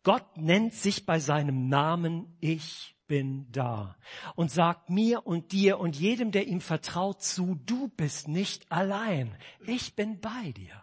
Gott 0.04 0.38
nennt 0.38 0.74
sich 0.74 1.06
bei 1.06 1.20
seinem 1.20 1.68
Namen 1.68 2.36
Ich 2.40 2.96
bin 3.12 3.52
da 3.52 3.98
und 4.38 4.52
sagt 4.52 4.90
mir 4.90 5.28
und 5.28 5.52
dir 5.52 5.80
und 5.80 5.98
jedem, 5.98 6.32
der 6.32 6.48
ihm 6.48 6.62
vertraut, 6.62 7.22
zu, 7.22 7.60
du 7.66 7.90
bist 7.90 8.30
nicht 8.30 8.72
allein. 8.72 9.38
Ich 9.68 9.98
bin 9.98 10.22
bei 10.22 10.54
dir. 10.54 10.82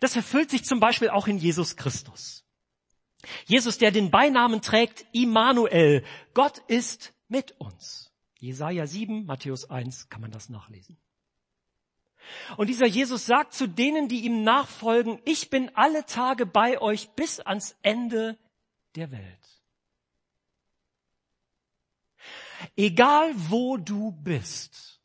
Das 0.00 0.16
erfüllt 0.16 0.50
sich 0.50 0.66
zum 0.66 0.80
Beispiel 0.80 1.08
auch 1.08 1.28
in 1.28 1.38
Jesus 1.38 1.76
Christus. 1.76 2.44
Jesus, 3.46 3.78
der 3.78 3.90
den 3.90 4.10
Beinamen 4.10 4.60
trägt, 4.60 5.06
Immanuel, 5.12 6.04
Gott 6.34 6.58
ist 6.68 7.14
mit 7.28 7.52
uns. 7.52 8.12
Jesaja 8.40 8.86
7, 8.86 9.24
Matthäus 9.24 9.70
1 9.70 10.10
kann 10.10 10.20
man 10.20 10.30
das 10.30 10.50
nachlesen. 10.50 10.98
Und 12.58 12.66
dieser 12.66 12.86
Jesus 12.86 13.24
sagt 13.24 13.54
zu 13.54 13.66
denen, 13.66 14.08
die 14.08 14.26
ihm 14.26 14.42
nachfolgen, 14.44 15.22
ich 15.24 15.48
bin 15.48 15.74
alle 15.74 16.04
Tage 16.04 16.44
bei 16.44 16.82
euch 16.82 17.08
bis 17.12 17.40
ans 17.40 17.78
Ende 17.80 18.36
der 18.94 19.10
Welt. 19.10 19.62
Egal 22.76 23.32
wo 23.50 23.76
du 23.76 24.12
bist 24.12 25.00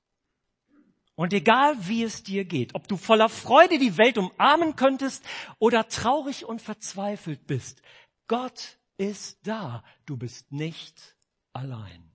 und 1.16 1.34
egal 1.34 1.76
wie 1.88 2.04
es 2.04 2.24
dir 2.24 2.46
geht, 2.46 2.74
ob 2.76 2.88
du 2.88 2.98
voller 2.98 3.30
Freude 3.30 3.78
die 3.78 3.98
Welt 3.98 4.18
umarmen 4.18 4.76
könntest 4.76 5.24
oder 5.60 5.88
traurig 5.88 6.46
und 6.46 6.62
verzweifelt 6.62 7.46
bist, 7.46 7.82
Gott 8.28 8.80
ist 8.98 9.46
da. 9.46 9.84
Du 10.06 10.18
bist 10.18 10.52
nicht 10.52 11.18
allein. 11.52 12.12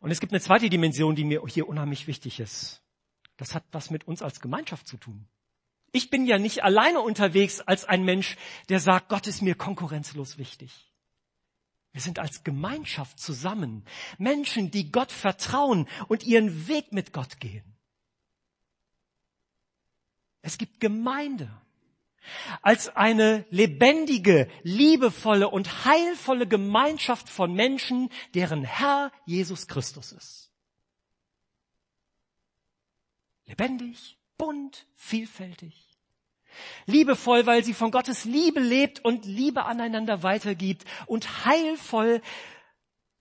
Und 0.00 0.10
es 0.10 0.20
gibt 0.20 0.32
eine 0.32 0.40
zweite 0.40 0.70
Dimension, 0.70 1.14
die 1.14 1.24
mir 1.24 1.42
hier 1.46 1.68
unheimlich 1.68 2.06
wichtig 2.06 2.40
ist. 2.40 2.82
Das 3.36 3.54
hat 3.54 3.64
was 3.72 3.90
mit 3.90 4.04
uns 4.06 4.22
als 4.22 4.40
Gemeinschaft 4.40 4.86
zu 4.86 4.96
tun. 4.96 5.28
Ich 5.92 6.10
bin 6.10 6.26
ja 6.26 6.38
nicht 6.38 6.62
alleine 6.62 7.00
unterwegs 7.00 7.60
als 7.60 7.84
ein 7.84 8.04
Mensch, 8.04 8.36
der 8.68 8.80
sagt, 8.80 9.08
Gott 9.08 9.26
ist 9.26 9.42
mir 9.42 9.54
konkurrenzlos 9.54 10.38
wichtig. 10.38 10.90
Wir 11.92 12.00
sind 12.00 12.20
als 12.20 12.44
Gemeinschaft 12.44 13.18
zusammen. 13.18 13.84
Menschen, 14.18 14.70
die 14.70 14.92
Gott 14.92 15.10
vertrauen 15.10 15.88
und 16.06 16.22
ihren 16.22 16.68
Weg 16.68 16.92
mit 16.92 17.12
Gott 17.12 17.40
gehen. 17.40 17.64
Es 20.42 20.56
gibt 20.56 20.80
Gemeinde 20.80 21.50
als 22.62 22.94
eine 22.96 23.44
lebendige, 23.50 24.48
liebevolle 24.62 25.48
und 25.48 25.84
heilvolle 25.84 26.46
Gemeinschaft 26.46 27.28
von 27.28 27.52
Menschen, 27.52 28.10
deren 28.34 28.62
Herr 28.62 29.10
Jesus 29.26 29.66
Christus 29.66 30.12
ist. 30.12 30.52
Lebendig, 33.46 34.19
bunt, 34.40 34.86
vielfältig. 34.94 35.86
Liebevoll, 36.86 37.46
weil 37.46 37.62
sie 37.62 37.74
von 37.74 37.90
Gottes 37.90 38.24
Liebe 38.24 38.60
lebt 38.60 39.04
und 39.04 39.26
Liebe 39.26 39.66
aneinander 39.66 40.22
weitergibt. 40.22 40.84
Und 41.06 41.44
heilvoll, 41.44 42.22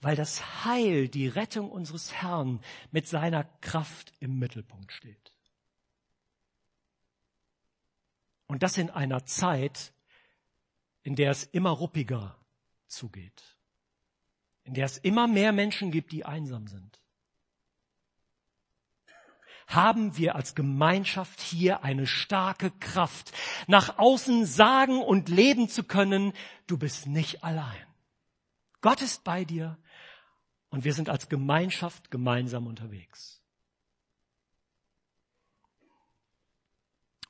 weil 0.01 0.15
das 0.15 0.65
Heil, 0.65 1.09
die 1.09 1.27
Rettung 1.27 1.69
unseres 1.69 2.13
Herrn 2.13 2.61
mit 2.91 3.07
seiner 3.07 3.43
Kraft 3.61 4.13
im 4.19 4.39
Mittelpunkt 4.39 4.93
steht. 4.93 5.33
Und 8.47 8.63
das 8.63 8.77
in 8.77 8.89
einer 8.89 9.25
Zeit, 9.25 9.93
in 11.03 11.15
der 11.15 11.31
es 11.31 11.43
immer 11.43 11.71
ruppiger 11.71 12.37
zugeht. 12.87 13.43
In 14.63 14.73
der 14.73 14.85
es 14.85 14.97
immer 14.97 15.27
mehr 15.27 15.51
Menschen 15.51 15.91
gibt, 15.91 16.11
die 16.13 16.25
einsam 16.25 16.67
sind. 16.67 16.99
Haben 19.69 20.17
wir 20.17 20.35
als 20.35 20.55
Gemeinschaft 20.55 21.39
hier 21.39 21.83
eine 21.83 22.07
starke 22.07 22.71
Kraft, 22.71 23.31
nach 23.67 23.99
außen 23.99 24.45
sagen 24.45 24.99
und 24.99 25.29
leben 25.29 25.69
zu 25.69 25.83
können, 25.83 26.33
du 26.65 26.77
bist 26.77 27.05
nicht 27.05 27.43
allein. 27.43 27.85
Gott 28.81 29.03
ist 29.03 29.23
bei 29.23 29.45
dir 29.45 29.77
und 30.69 30.85
wir 30.85 30.93
sind 30.93 31.07
als 31.07 31.29
Gemeinschaft 31.29 32.09
gemeinsam 32.09 32.65
unterwegs. 32.65 33.43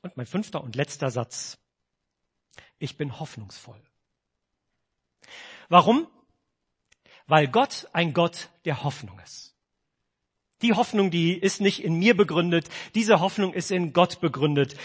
Und 0.01 0.15
mein 0.15 0.25
fünfter 0.25 0.63
und 0.63 0.77
letzter 0.77 1.11
Satz. 1.11 1.57
Ich 2.77 2.95
bin 2.95 3.19
hoffnungsvoll. 3.19 3.81
Warum? 5.67 6.07
Weil 7.27 7.49
Gott 7.49 7.89
ein 7.91 8.13
Gott 8.13 8.49
der 8.63 8.83
Hoffnung 8.83 9.19
ist. 9.19 9.58
Die 10.61 10.73
Hoffnung, 10.73 11.11
die 11.11 11.33
ist 11.33 11.61
nicht 11.61 11.83
in 11.83 11.95
mir 11.95 12.15
begründet, 12.15 12.69
diese 12.95 13.19
Hoffnung 13.19 13.53
ist 13.53 13.71
in 13.71 13.93
Gott 13.93 14.19
begründet. 14.19 14.75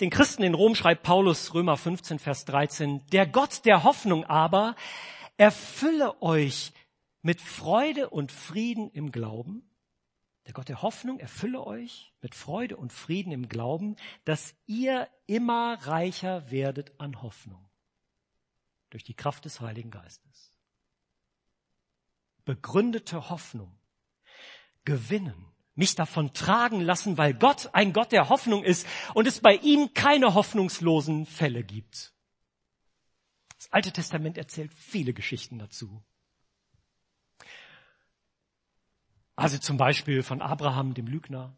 Den 0.00 0.10
Christen 0.10 0.42
in 0.42 0.54
Rom 0.54 0.74
schreibt 0.74 1.02
Paulus 1.02 1.54
Römer 1.54 1.76
15, 1.76 2.18
Vers 2.18 2.44
13, 2.44 3.06
der 3.12 3.26
Gott 3.26 3.64
der 3.64 3.84
Hoffnung 3.84 4.24
aber 4.24 4.76
erfülle 5.36 6.22
euch 6.22 6.72
mit 7.22 7.40
Freude 7.40 8.10
und 8.10 8.30
Frieden 8.30 8.90
im 8.90 9.10
Glauben 9.10 9.68
der 10.48 10.54
Gott 10.54 10.70
der 10.70 10.80
Hoffnung 10.80 11.20
erfülle 11.20 11.66
euch 11.66 12.10
mit 12.22 12.34
Freude 12.34 12.78
und 12.78 12.90
Frieden 12.90 13.32
im 13.32 13.50
Glauben, 13.50 13.96
dass 14.24 14.54
ihr 14.64 15.06
immer 15.26 15.74
reicher 15.82 16.50
werdet 16.50 16.98
an 16.98 17.20
Hoffnung 17.20 17.68
durch 18.88 19.04
die 19.04 19.12
Kraft 19.12 19.44
des 19.44 19.60
Heiligen 19.60 19.90
Geistes. 19.90 20.54
Begründete 22.46 23.28
Hoffnung 23.28 23.77
gewinnen, 24.88 25.44
mich 25.74 25.94
davon 25.94 26.32
tragen 26.32 26.80
lassen, 26.80 27.18
weil 27.18 27.34
Gott 27.34 27.68
ein 27.74 27.92
Gott 27.92 28.10
der 28.10 28.30
Hoffnung 28.30 28.64
ist 28.64 28.86
und 29.12 29.26
es 29.26 29.40
bei 29.40 29.56
ihm 29.56 29.92
keine 29.92 30.32
hoffnungslosen 30.32 31.26
Fälle 31.26 31.62
gibt. 31.62 32.14
Das 33.58 33.70
Alte 33.70 33.92
Testament 33.92 34.38
erzählt 34.38 34.72
viele 34.72 35.12
Geschichten 35.12 35.58
dazu. 35.58 36.02
Also 39.36 39.58
zum 39.58 39.76
Beispiel 39.76 40.22
von 40.22 40.40
Abraham, 40.40 40.94
dem 40.94 41.06
Lügner, 41.06 41.54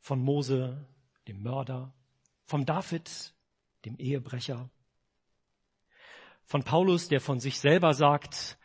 von 0.00 0.18
Mose, 0.18 0.88
dem 1.28 1.42
Mörder, 1.42 1.92
von 2.44 2.64
David, 2.64 3.34
dem 3.84 3.98
Ehebrecher, 3.98 4.70
von 6.44 6.64
Paulus, 6.64 7.08
der 7.08 7.20
von 7.20 7.40
sich 7.40 7.60
selber 7.60 7.92
sagt, 7.92 8.56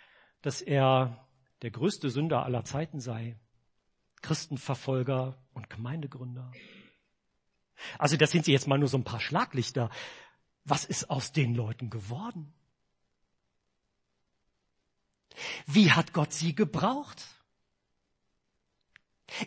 dass 0.41 0.61
er 0.61 1.27
der 1.63 1.71
größte 1.71 2.09
Sünder 2.09 2.43
aller 2.45 2.63
Zeiten 2.63 3.01
sei, 3.01 3.37
Christenverfolger 4.21 5.37
und 5.53 5.69
Gemeindegründer. 5.69 6.51
Also 7.97 8.17
das 8.17 8.31
sind 8.31 8.45
sie 8.45 8.51
jetzt 8.51 8.67
mal 8.67 8.77
nur 8.77 8.87
so 8.87 8.97
ein 8.97 9.03
paar 9.03 9.19
Schlaglichter. 9.19 9.89
Was 10.63 10.85
ist 10.85 11.09
aus 11.09 11.31
den 11.31 11.55
Leuten 11.55 11.89
geworden? 11.89 12.53
Wie 15.65 15.91
hat 15.91 16.13
Gott 16.13 16.33
sie 16.33 16.53
gebraucht? 16.53 17.23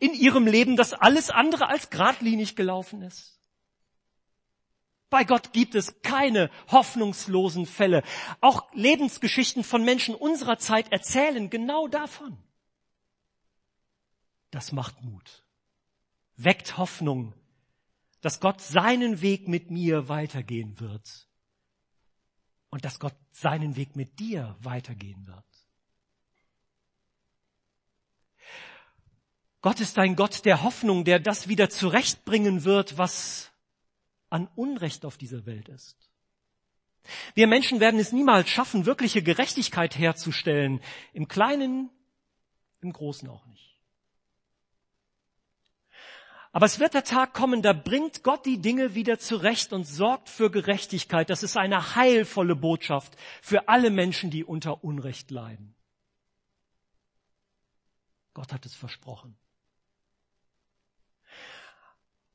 In 0.00 0.14
ihrem 0.14 0.46
Leben, 0.46 0.76
das 0.76 0.92
alles 0.92 1.30
andere 1.30 1.68
als 1.68 1.90
geradlinig 1.90 2.56
gelaufen 2.56 3.02
ist. 3.02 3.38
Bei 5.10 5.22
Gott 5.22 5.52
gibt 5.52 5.74
es 5.76 6.02
keine 6.02 6.50
hoffnungslosen 6.72 7.66
Fälle. 7.66 8.02
Auch 8.40 8.72
Lebensgeschichten 8.72 9.62
von 9.62 9.84
Menschen 9.84 10.14
unserer 10.14 10.58
Zeit 10.58 10.90
erzählen 10.90 11.50
genau 11.50 11.86
davon. 11.86 12.36
Das 14.54 14.70
macht 14.70 15.02
Mut, 15.02 15.42
weckt 16.36 16.78
Hoffnung, 16.78 17.34
dass 18.20 18.38
Gott 18.38 18.60
seinen 18.60 19.20
Weg 19.20 19.48
mit 19.48 19.72
mir 19.72 20.08
weitergehen 20.08 20.78
wird 20.78 21.26
und 22.70 22.84
dass 22.84 23.00
Gott 23.00 23.16
seinen 23.32 23.74
Weg 23.74 23.96
mit 23.96 24.20
dir 24.20 24.54
weitergehen 24.60 25.26
wird. 25.26 25.44
Gott 29.60 29.80
ist 29.80 29.98
ein 29.98 30.14
Gott 30.14 30.44
der 30.44 30.62
Hoffnung, 30.62 31.04
der 31.04 31.18
das 31.18 31.48
wieder 31.48 31.68
zurechtbringen 31.68 32.62
wird, 32.62 32.96
was 32.96 33.50
an 34.30 34.46
Unrecht 34.54 35.04
auf 35.04 35.18
dieser 35.18 35.46
Welt 35.46 35.68
ist. 35.68 35.96
Wir 37.34 37.48
Menschen 37.48 37.80
werden 37.80 37.98
es 37.98 38.12
niemals 38.12 38.48
schaffen, 38.50 38.86
wirkliche 38.86 39.20
Gerechtigkeit 39.20 39.98
herzustellen, 39.98 40.80
im 41.12 41.26
Kleinen, 41.26 41.90
im 42.82 42.92
Großen 42.92 43.28
auch 43.28 43.44
nicht. 43.46 43.73
Aber 46.54 46.66
es 46.66 46.78
wird 46.78 46.94
der 46.94 47.02
Tag 47.02 47.34
kommen, 47.34 47.62
da 47.62 47.72
bringt 47.72 48.22
Gott 48.22 48.46
die 48.46 48.60
Dinge 48.60 48.94
wieder 48.94 49.18
zurecht 49.18 49.72
und 49.72 49.82
sorgt 49.82 50.28
für 50.28 50.52
Gerechtigkeit. 50.52 51.28
Das 51.28 51.42
ist 51.42 51.56
eine 51.56 51.96
heilvolle 51.96 52.54
Botschaft 52.54 53.16
für 53.42 53.68
alle 53.68 53.90
Menschen, 53.90 54.30
die 54.30 54.44
unter 54.44 54.84
Unrecht 54.84 55.32
leiden. 55.32 55.74
Gott 58.34 58.52
hat 58.52 58.64
es 58.66 58.74
versprochen. 58.76 59.36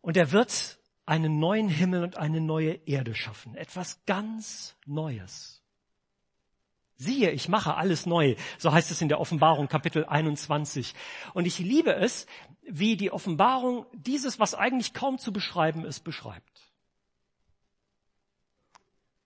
Und 0.02 0.18
er 0.18 0.34
wird 0.34 0.80
einen 1.06 1.40
neuen 1.40 1.70
Himmel 1.70 2.04
und 2.04 2.18
eine 2.18 2.42
neue 2.42 2.74
Erde 2.74 3.16
schaffen. 3.16 3.56
Etwas 3.56 4.04
ganz 4.06 4.76
Neues. 4.86 5.59
Siehe, 7.02 7.32
ich 7.32 7.48
mache 7.48 7.76
alles 7.76 8.06
neu. 8.06 8.36
So 8.58 8.74
heißt 8.74 8.92
es 8.92 9.02
in 9.02 9.08
der 9.08 9.22
Offenbarung 9.22 9.70
Kapitel 9.70 10.04
21. 10.04 10.94
Und 11.34 11.46
ich 11.46 11.58
liebe 11.58 11.96
es, 11.96 12.28
wie 12.62 12.98
die 12.98 13.10
Offenbarung 13.10 13.86
dieses, 13.94 14.38
was 14.38 14.54
eigentlich 14.54 14.94
kaum 14.94 15.18
zu 15.18 15.32
beschreiben 15.32 15.86
ist, 15.86 16.02
beschreibt. 16.02 16.74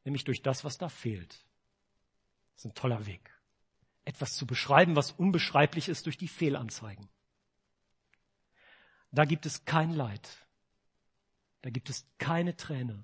Nämlich 0.03 0.23
durch 0.23 0.43
das, 0.43 0.63
was 0.63 0.77
da 0.77 0.87
fehlt. 0.87 1.31
Das 2.53 2.65
ist 2.65 2.65
ein 2.65 2.75
toller 2.75 3.07
Weg. 3.07 3.31
Etwas 4.05 4.35
zu 4.35 4.45
beschreiben, 4.45 4.95
was 4.95 5.11
unbeschreiblich 5.11 5.89
ist 5.89 6.05
durch 6.05 6.17
die 6.17 6.27
Fehlanzeigen. 6.27 7.09
Da 9.09 9.25
gibt 9.25 9.47
es 9.47 9.65
kein 9.65 9.93
Leid, 9.93 10.29
da 11.63 11.71
gibt 11.71 11.89
es 11.89 12.05
keine 12.19 12.55
Träne. 12.55 13.03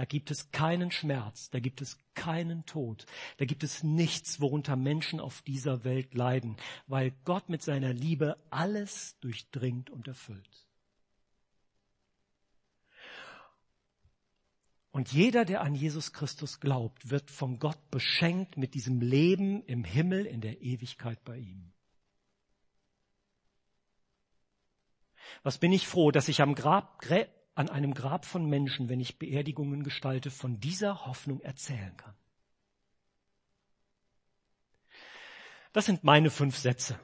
Da 0.00 0.06
gibt 0.06 0.30
es 0.30 0.50
keinen 0.50 0.90
Schmerz, 0.90 1.50
da 1.50 1.60
gibt 1.60 1.82
es 1.82 1.98
keinen 2.14 2.64
Tod, 2.64 3.04
da 3.36 3.44
gibt 3.44 3.62
es 3.62 3.82
nichts, 3.82 4.40
worunter 4.40 4.74
Menschen 4.74 5.20
auf 5.20 5.42
dieser 5.42 5.84
Welt 5.84 6.14
leiden, 6.14 6.56
weil 6.86 7.12
Gott 7.26 7.50
mit 7.50 7.60
seiner 7.60 7.92
Liebe 7.92 8.38
alles 8.48 9.18
durchdringt 9.20 9.90
und 9.90 10.08
erfüllt. 10.08 10.66
Und 14.90 15.12
jeder, 15.12 15.44
der 15.44 15.60
an 15.60 15.74
Jesus 15.74 16.14
Christus 16.14 16.60
glaubt, 16.60 17.10
wird 17.10 17.30
von 17.30 17.58
Gott 17.58 17.90
beschenkt 17.90 18.56
mit 18.56 18.72
diesem 18.72 19.02
Leben 19.02 19.62
im 19.66 19.84
Himmel 19.84 20.24
in 20.24 20.40
der 20.40 20.62
Ewigkeit 20.62 21.22
bei 21.24 21.36
ihm. 21.36 21.74
Was 25.42 25.58
bin 25.58 25.74
ich 25.74 25.86
froh, 25.86 26.10
dass 26.10 26.28
ich 26.28 26.40
am 26.40 26.54
Grab, 26.54 27.00
an 27.60 27.68
einem 27.68 27.92
Grab 27.92 28.24
von 28.24 28.48
Menschen, 28.48 28.88
wenn 28.88 29.00
ich 29.00 29.18
Beerdigungen 29.18 29.84
gestalte, 29.84 30.30
von 30.30 30.60
dieser 30.60 31.04
Hoffnung 31.04 31.42
erzählen 31.42 31.94
kann. 31.94 32.14
Das 35.74 35.84
sind 35.84 36.02
meine 36.02 36.30
fünf 36.30 36.56
Sätze. 36.56 36.98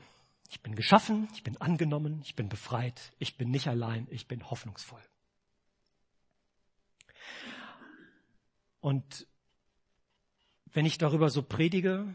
Ich 0.48 0.62
bin 0.62 0.74
geschaffen, 0.74 1.28
ich 1.34 1.42
bin 1.42 1.60
angenommen, 1.60 2.22
ich 2.24 2.36
bin 2.36 2.48
befreit, 2.48 3.12
ich 3.18 3.36
bin 3.36 3.50
nicht 3.50 3.68
allein, 3.68 4.08
ich 4.10 4.28
bin 4.28 4.48
hoffnungsvoll. 4.48 5.02
Und 8.80 9.26
wenn 10.72 10.86
ich 10.86 10.96
darüber 10.96 11.28
so 11.28 11.42
predige, 11.42 12.06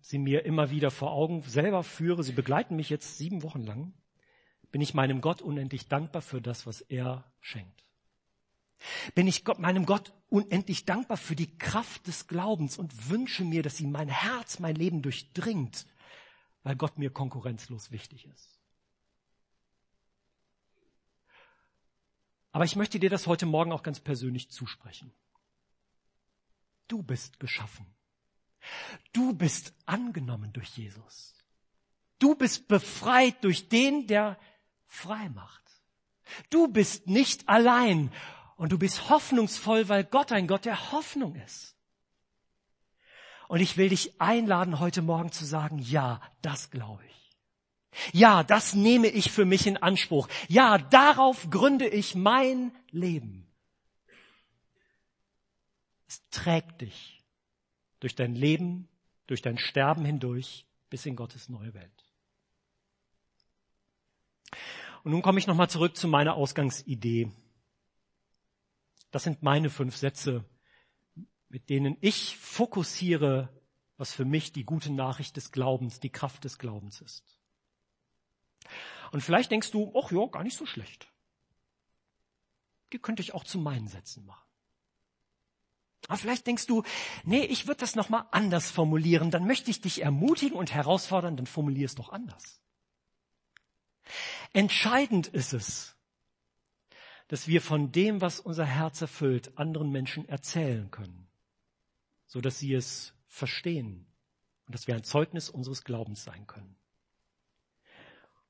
sie 0.00 0.18
mir 0.18 0.44
immer 0.44 0.70
wieder 0.70 0.90
vor 0.90 1.12
Augen 1.12 1.42
selber 1.42 1.84
führe, 1.84 2.24
sie 2.24 2.32
begleiten 2.32 2.74
mich 2.74 2.90
jetzt 2.90 3.18
sieben 3.18 3.44
Wochen 3.44 3.62
lang, 3.62 3.92
bin 4.70 4.80
ich 4.80 4.94
meinem 4.94 5.20
Gott 5.20 5.42
unendlich 5.42 5.88
dankbar 5.88 6.22
für 6.22 6.40
das, 6.40 6.66
was 6.66 6.80
er 6.82 7.24
schenkt. 7.40 7.84
Bin 9.14 9.26
ich 9.26 9.44
Gott, 9.44 9.58
meinem 9.58 9.86
Gott 9.86 10.12
unendlich 10.28 10.84
dankbar 10.84 11.16
für 11.16 11.34
die 11.34 11.58
Kraft 11.58 12.06
des 12.06 12.26
Glaubens 12.26 12.78
und 12.78 13.10
wünsche 13.10 13.44
mir, 13.44 13.62
dass 13.62 13.76
sie 13.76 13.86
mein 13.86 14.08
Herz, 14.08 14.58
mein 14.58 14.76
Leben 14.76 15.02
durchdringt, 15.02 15.86
weil 16.62 16.76
Gott 16.76 16.98
mir 16.98 17.10
konkurrenzlos 17.10 17.90
wichtig 17.90 18.26
ist. 18.26 18.58
Aber 22.52 22.64
ich 22.64 22.76
möchte 22.76 22.98
dir 22.98 23.10
das 23.10 23.26
heute 23.26 23.46
Morgen 23.46 23.72
auch 23.72 23.82
ganz 23.82 24.00
persönlich 24.00 24.50
zusprechen. 24.50 25.12
Du 26.88 27.02
bist 27.02 27.40
geschaffen. 27.40 27.86
Du 29.12 29.34
bist 29.34 29.74
angenommen 29.86 30.52
durch 30.52 30.76
Jesus. 30.76 31.34
Du 32.18 32.34
bist 32.34 32.66
befreit 32.68 33.44
durch 33.44 33.68
den, 33.68 34.06
der 34.06 34.38
frei 34.88 35.28
macht. 35.28 35.62
Du 36.50 36.68
bist 36.68 37.06
nicht 37.06 37.48
allein 37.48 38.10
und 38.56 38.72
du 38.72 38.78
bist 38.78 39.08
hoffnungsvoll, 39.08 39.88
weil 39.88 40.04
Gott 40.04 40.32
ein 40.32 40.48
Gott 40.48 40.64
der 40.64 40.92
Hoffnung 40.92 41.36
ist. 41.36 41.76
Und 43.46 43.60
ich 43.60 43.76
will 43.76 43.88
dich 43.88 44.20
einladen, 44.20 44.80
heute 44.80 45.00
Morgen 45.00 45.32
zu 45.32 45.44
sagen, 45.44 45.78
ja, 45.78 46.20
das 46.42 46.70
glaube 46.70 47.04
ich. 47.06 48.12
Ja, 48.12 48.42
das 48.42 48.74
nehme 48.74 49.08
ich 49.08 49.30
für 49.30 49.44
mich 49.44 49.66
in 49.66 49.78
Anspruch. 49.78 50.28
Ja, 50.48 50.76
darauf 50.76 51.48
gründe 51.50 51.88
ich 51.88 52.14
mein 52.14 52.72
Leben. 52.90 53.46
Es 56.06 56.22
trägt 56.30 56.82
dich 56.82 57.22
durch 58.00 58.14
dein 58.14 58.34
Leben, 58.34 58.88
durch 59.26 59.42
dein 59.42 59.58
Sterben 59.58 60.04
hindurch 60.04 60.66
bis 60.90 61.06
in 61.06 61.16
Gottes 61.16 61.48
neue 61.48 61.74
Welt. 61.74 62.07
Und 65.04 65.12
nun 65.12 65.22
komme 65.22 65.38
ich 65.38 65.46
nochmal 65.46 65.70
zurück 65.70 65.96
zu 65.96 66.08
meiner 66.08 66.34
Ausgangsidee. 66.34 67.30
Das 69.10 69.22
sind 69.24 69.42
meine 69.42 69.70
fünf 69.70 69.96
Sätze, 69.96 70.44
mit 71.48 71.70
denen 71.70 71.96
ich 72.00 72.36
fokussiere, 72.36 73.48
was 73.96 74.12
für 74.12 74.24
mich 74.24 74.52
die 74.52 74.64
gute 74.64 74.92
Nachricht 74.92 75.36
des 75.36 75.50
Glaubens, 75.50 76.00
die 76.00 76.10
Kraft 76.10 76.44
des 76.44 76.58
Glaubens 76.58 77.00
ist. 77.00 77.38
Und 79.12 79.22
vielleicht 79.22 79.50
denkst 79.50 79.70
du, 79.70 79.92
ach 79.96 80.12
ja, 80.12 80.26
gar 80.26 80.44
nicht 80.44 80.56
so 80.56 80.66
schlecht. 80.66 81.10
Die 82.92 82.98
könnte 82.98 83.22
ich 83.22 83.34
auch 83.34 83.44
zu 83.44 83.58
meinen 83.58 83.88
Sätzen 83.88 84.24
machen. 84.26 84.46
Aber 86.06 86.16
vielleicht 86.16 86.46
denkst 86.46 86.66
du, 86.66 86.84
nee, 87.24 87.44
ich 87.44 87.66
würde 87.66 87.80
das 87.80 87.94
nochmal 87.96 88.26
anders 88.30 88.70
formulieren, 88.70 89.30
dann 89.30 89.46
möchte 89.46 89.70
ich 89.70 89.80
dich 89.80 90.02
ermutigen 90.02 90.56
und 90.56 90.72
herausfordern, 90.72 91.36
dann 91.36 91.46
formulier 91.46 91.86
es 91.86 91.94
doch 91.94 92.10
anders. 92.10 92.62
Entscheidend 94.52 95.26
ist 95.28 95.52
es, 95.52 95.96
dass 97.28 97.46
wir 97.46 97.60
von 97.60 97.92
dem, 97.92 98.20
was 98.20 98.40
unser 98.40 98.64
Herz 98.64 99.00
erfüllt, 99.00 99.56
anderen 99.58 99.90
Menschen 99.90 100.28
erzählen 100.28 100.90
können, 100.90 101.28
so 102.26 102.40
dass 102.40 102.58
sie 102.58 102.74
es 102.74 103.14
verstehen 103.26 104.06
und 104.66 104.74
dass 104.74 104.86
wir 104.86 104.94
ein 104.94 105.04
Zeugnis 105.04 105.50
unseres 105.50 105.84
Glaubens 105.84 106.24
sein 106.24 106.46
können. 106.46 106.76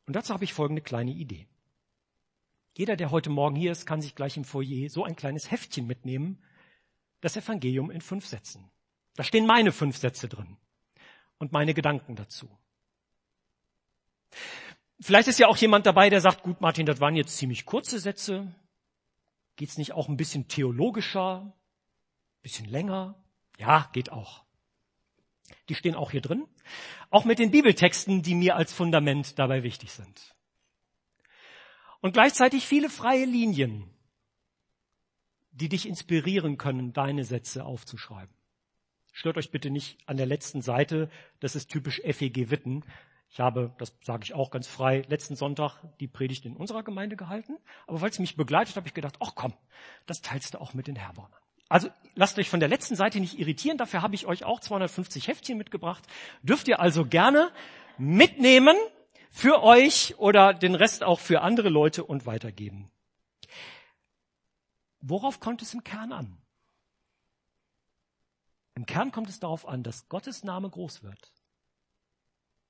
Und 0.06 0.14
dazu 0.14 0.32
habe 0.32 0.44
ich 0.44 0.54
folgende 0.54 0.80
kleine 0.80 1.10
Idee. 1.10 1.46
Jeder, 2.76 2.96
der 2.96 3.10
heute 3.10 3.28
Morgen 3.28 3.56
hier 3.56 3.72
ist, 3.72 3.86
kann 3.86 4.00
sich 4.00 4.14
gleich 4.14 4.36
im 4.36 4.44
Foyer 4.44 4.88
so 4.88 5.04
ein 5.04 5.16
kleines 5.16 5.50
Heftchen 5.50 5.86
mitnehmen, 5.86 6.42
das 7.20 7.36
Evangelium 7.36 7.90
in 7.90 8.00
fünf 8.00 8.26
Sätzen. 8.26 8.70
Da 9.16 9.24
stehen 9.24 9.46
meine 9.46 9.72
fünf 9.72 9.96
Sätze 9.96 10.28
drin 10.28 10.56
und 11.38 11.50
meine 11.50 11.74
Gedanken 11.74 12.14
dazu. 12.14 12.48
Vielleicht 15.00 15.28
ist 15.28 15.38
ja 15.38 15.46
auch 15.46 15.56
jemand 15.56 15.86
dabei, 15.86 16.10
der 16.10 16.20
sagt, 16.20 16.42
gut, 16.42 16.60
Martin, 16.60 16.86
das 16.86 17.00
waren 17.00 17.14
jetzt 17.14 17.36
ziemlich 17.36 17.64
kurze 17.64 17.98
Sätze. 17.98 18.52
Geht's 19.56 19.78
nicht 19.78 19.92
auch 19.92 20.08
ein 20.08 20.16
bisschen 20.16 20.48
theologischer? 20.48 21.52
Bisschen 22.42 22.66
länger? 22.66 23.14
Ja, 23.58 23.88
geht 23.92 24.10
auch. 24.10 24.44
Die 25.68 25.74
stehen 25.74 25.94
auch 25.94 26.10
hier 26.10 26.20
drin. 26.20 26.46
Auch 27.10 27.24
mit 27.24 27.38
den 27.38 27.50
Bibeltexten, 27.50 28.22
die 28.22 28.34
mir 28.34 28.56
als 28.56 28.72
Fundament 28.72 29.38
dabei 29.38 29.62
wichtig 29.62 29.92
sind. 29.92 30.34
Und 32.00 32.12
gleichzeitig 32.12 32.66
viele 32.66 32.90
freie 32.90 33.24
Linien, 33.24 33.90
die 35.50 35.68
dich 35.68 35.88
inspirieren 35.88 36.58
können, 36.58 36.92
deine 36.92 37.24
Sätze 37.24 37.64
aufzuschreiben. 37.64 38.34
Stört 39.12 39.36
euch 39.36 39.50
bitte 39.50 39.70
nicht 39.70 39.98
an 40.06 40.16
der 40.16 40.26
letzten 40.26 40.62
Seite, 40.62 41.10
das 41.40 41.56
ist 41.56 41.70
typisch 41.70 42.00
FEG 42.04 42.50
Witten. 42.50 42.84
Ich 43.30 43.40
habe, 43.40 43.74
das 43.78 43.94
sage 44.02 44.24
ich 44.24 44.34
auch 44.34 44.50
ganz 44.50 44.66
frei, 44.66 45.02
letzten 45.08 45.36
Sonntag 45.36 45.82
die 46.00 46.08
Predigt 46.08 46.46
in 46.46 46.56
unserer 46.56 46.82
Gemeinde 46.82 47.16
gehalten. 47.16 47.58
Aber 47.86 48.00
weil 48.00 48.10
es 48.10 48.18
mich 48.18 48.36
begleitet, 48.36 48.76
habe 48.76 48.88
ich 48.88 48.94
gedacht, 48.94 49.16
ach 49.20 49.32
komm, 49.34 49.52
das 50.06 50.22
teilst 50.22 50.54
du 50.54 50.60
auch 50.60 50.72
mit 50.74 50.86
den 50.86 50.96
Herbornern. 50.96 51.38
Also 51.68 51.88
lasst 52.14 52.38
euch 52.38 52.48
von 52.48 52.60
der 52.60 52.68
letzten 52.68 52.96
Seite 52.96 53.20
nicht 53.20 53.38
irritieren. 53.38 53.76
Dafür 53.76 54.00
habe 54.00 54.14
ich 54.14 54.26
euch 54.26 54.44
auch 54.44 54.60
250 54.60 55.28
Heftchen 55.28 55.58
mitgebracht. 55.58 56.04
Dürft 56.42 56.68
ihr 56.68 56.80
also 56.80 57.04
gerne 57.04 57.52
mitnehmen 57.98 58.76
für 59.30 59.62
euch 59.62 60.18
oder 60.18 60.54
den 60.54 60.74
Rest 60.74 61.04
auch 61.04 61.20
für 61.20 61.42
andere 61.42 61.68
Leute 61.68 62.04
und 62.04 62.24
weitergeben. 62.24 62.90
Worauf 65.00 65.40
kommt 65.40 65.62
es 65.62 65.74
im 65.74 65.84
Kern 65.84 66.12
an? 66.12 66.38
Im 68.74 68.86
Kern 68.86 69.12
kommt 69.12 69.28
es 69.28 69.40
darauf 69.40 69.66
an, 69.66 69.82
dass 69.82 70.08
Gottes 70.08 70.44
Name 70.44 70.70
groß 70.70 71.02
wird, 71.02 71.32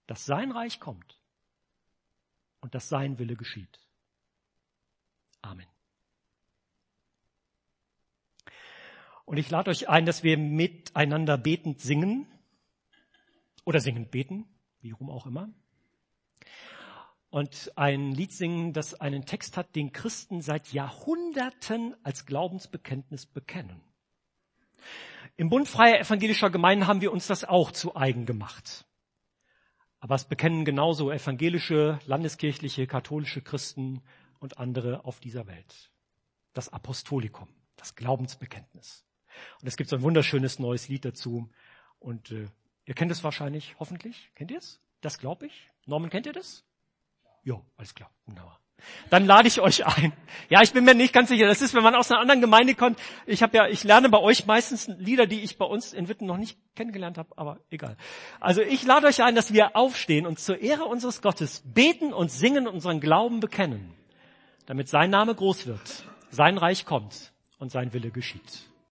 dass 0.09 0.25
sein 0.25 0.51
Reich 0.51 0.81
kommt 0.81 1.21
und 2.61 2.75
dass 2.75 2.89
sein 2.89 3.19
Wille 3.21 3.37
geschieht. 3.37 3.79
Amen. 5.43 5.67
Und 9.25 9.37
ich 9.37 9.51
lade 9.51 9.71
euch 9.71 9.89
ein, 9.89 10.07
dass 10.07 10.23
wir 10.23 10.39
miteinander 10.39 11.37
betend 11.37 11.81
singen 11.81 12.27
oder 13.65 13.81
singend 13.81 14.11
beten, 14.11 14.49
wie 14.81 14.93
rum 14.93 15.11
auch 15.11 15.27
immer. 15.27 15.51
Und 17.29 17.71
ein 17.77 18.13
Lied 18.13 18.33
singen, 18.33 18.73
das 18.73 18.95
einen 18.95 19.27
Text 19.27 19.59
hat, 19.59 19.77
den 19.77 19.93
Christen 19.93 20.41
seit 20.41 20.73
Jahrhunderten 20.73 21.95
als 22.03 22.25
Glaubensbekenntnis 22.25 23.27
bekennen. 23.27 23.83
Im 25.37 25.51
Bund 25.51 25.69
freier 25.69 26.01
evangelischer 26.01 26.49
Gemeinden 26.49 26.87
haben 26.87 27.03
wir 27.03 27.13
uns 27.13 27.27
das 27.27 27.45
auch 27.45 27.71
zu 27.71 27.95
eigen 27.95 28.25
gemacht. 28.25 28.88
Aber 30.01 30.15
es 30.15 30.25
bekennen 30.25 30.65
genauso 30.65 31.11
evangelische, 31.11 31.99
landeskirchliche, 32.07 32.87
katholische 32.87 33.43
Christen 33.43 34.03
und 34.39 34.59
andere 34.59 35.05
auf 35.05 35.21
dieser 35.21 35.47
Welt. 35.47 35.91
Das 36.53 36.73
Apostolikum, 36.73 37.49
das 37.77 37.95
Glaubensbekenntnis. 37.95 39.05
Und 39.61 39.69
es 39.69 39.77
gibt 39.77 39.91
so 39.91 39.97
ein 39.97 40.03
wunderschönes 40.03 40.59
neues 40.59 40.89
Lied 40.89 41.05
dazu. 41.05 41.51
Und 41.99 42.31
äh, 42.31 42.49
ihr 42.85 42.95
kennt 42.95 43.11
es 43.11 43.25
wahrscheinlich, 43.25 43.77
hoffentlich. 43.79 44.31
Kennt 44.35 44.51
ihr 44.51 44.59
es? 44.59 44.81
Das 45.01 45.19
glaube 45.19 45.47
ich. 45.47 45.69
Norman, 45.87 46.11
kennt 46.11 46.27
ihr 46.27 46.33
das? 46.33 46.65
Ja, 47.45 47.61
alles 47.77 47.95
klar. 47.95 48.11
Wunderbar. 48.27 48.61
Dann 49.11 49.27
lade 49.27 49.49
ich 49.49 49.61
euch 49.61 49.87
ein. 49.87 50.13
Ja, 50.49 50.63
ich 50.63 50.73
bin 50.73 50.85
mir 50.85 50.95
nicht 50.95 51.13
ganz 51.13 51.29
sicher. 51.29 51.47
Das 51.47 51.63
ist, 51.63 51.75
wenn 51.75 51.83
man 51.83 51.95
aus 51.95 52.11
einer 52.11 52.21
anderen 52.21 52.41
Gemeinde 52.41 52.75
kommt. 52.75 52.99
Ich 53.27 53.43
habe 53.43 53.57
ja, 53.57 53.67
ich 53.67 53.85
lerne 53.85 54.09
bei 54.09 54.19
euch 54.19 54.47
meistens 54.47 54.89
Lieder, 54.99 55.27
die 55.27 55.41
ich 55.41 55.59
bei 55.59 55.65
uns 55.65 55.93
in 55.93 56.09
Witten 56.09 56.27
noch 56.27 56.37
nicht 56.37 56.59
kennengelernt 56.75 57.19
habe, 57.19 57.31
aber 57.37 57.59
egal. 57.71 57.97
Also 58.41 58.63
ich 58.63 58.85
lade 58.85 59.07
euch 59.07 59.23
ein, 59.23 59.35
dass 59.35 59.53
wir 59.53 59.77
aufstehen 59.77 60.27
und 60.27 60.39
zur 60.39 60.61
Ehre 60.61 60.85
unseres 60.85 61.23
Gottes 61.23 61.63
beten 61.65 62.13
und 62.13 62.31
singen 62.31 62.69
und 62.69 62.75
unseren 62.75 63.01
Glauben 63.01 63.41
bekennen, 63.41 63.95
damit 64.67 64.89
sein 64.89 65.11
Name 65.11 65.35
groß 65.35 65.67
wird, 65.67 66.07
sein 66.31 66.57
Reich 66.59 66.85
kommt 66.85 67.33
und 67.59 67.71
sein 67.71 67.93
Wille 67.93 68.11
geschieht. 68.11 68.68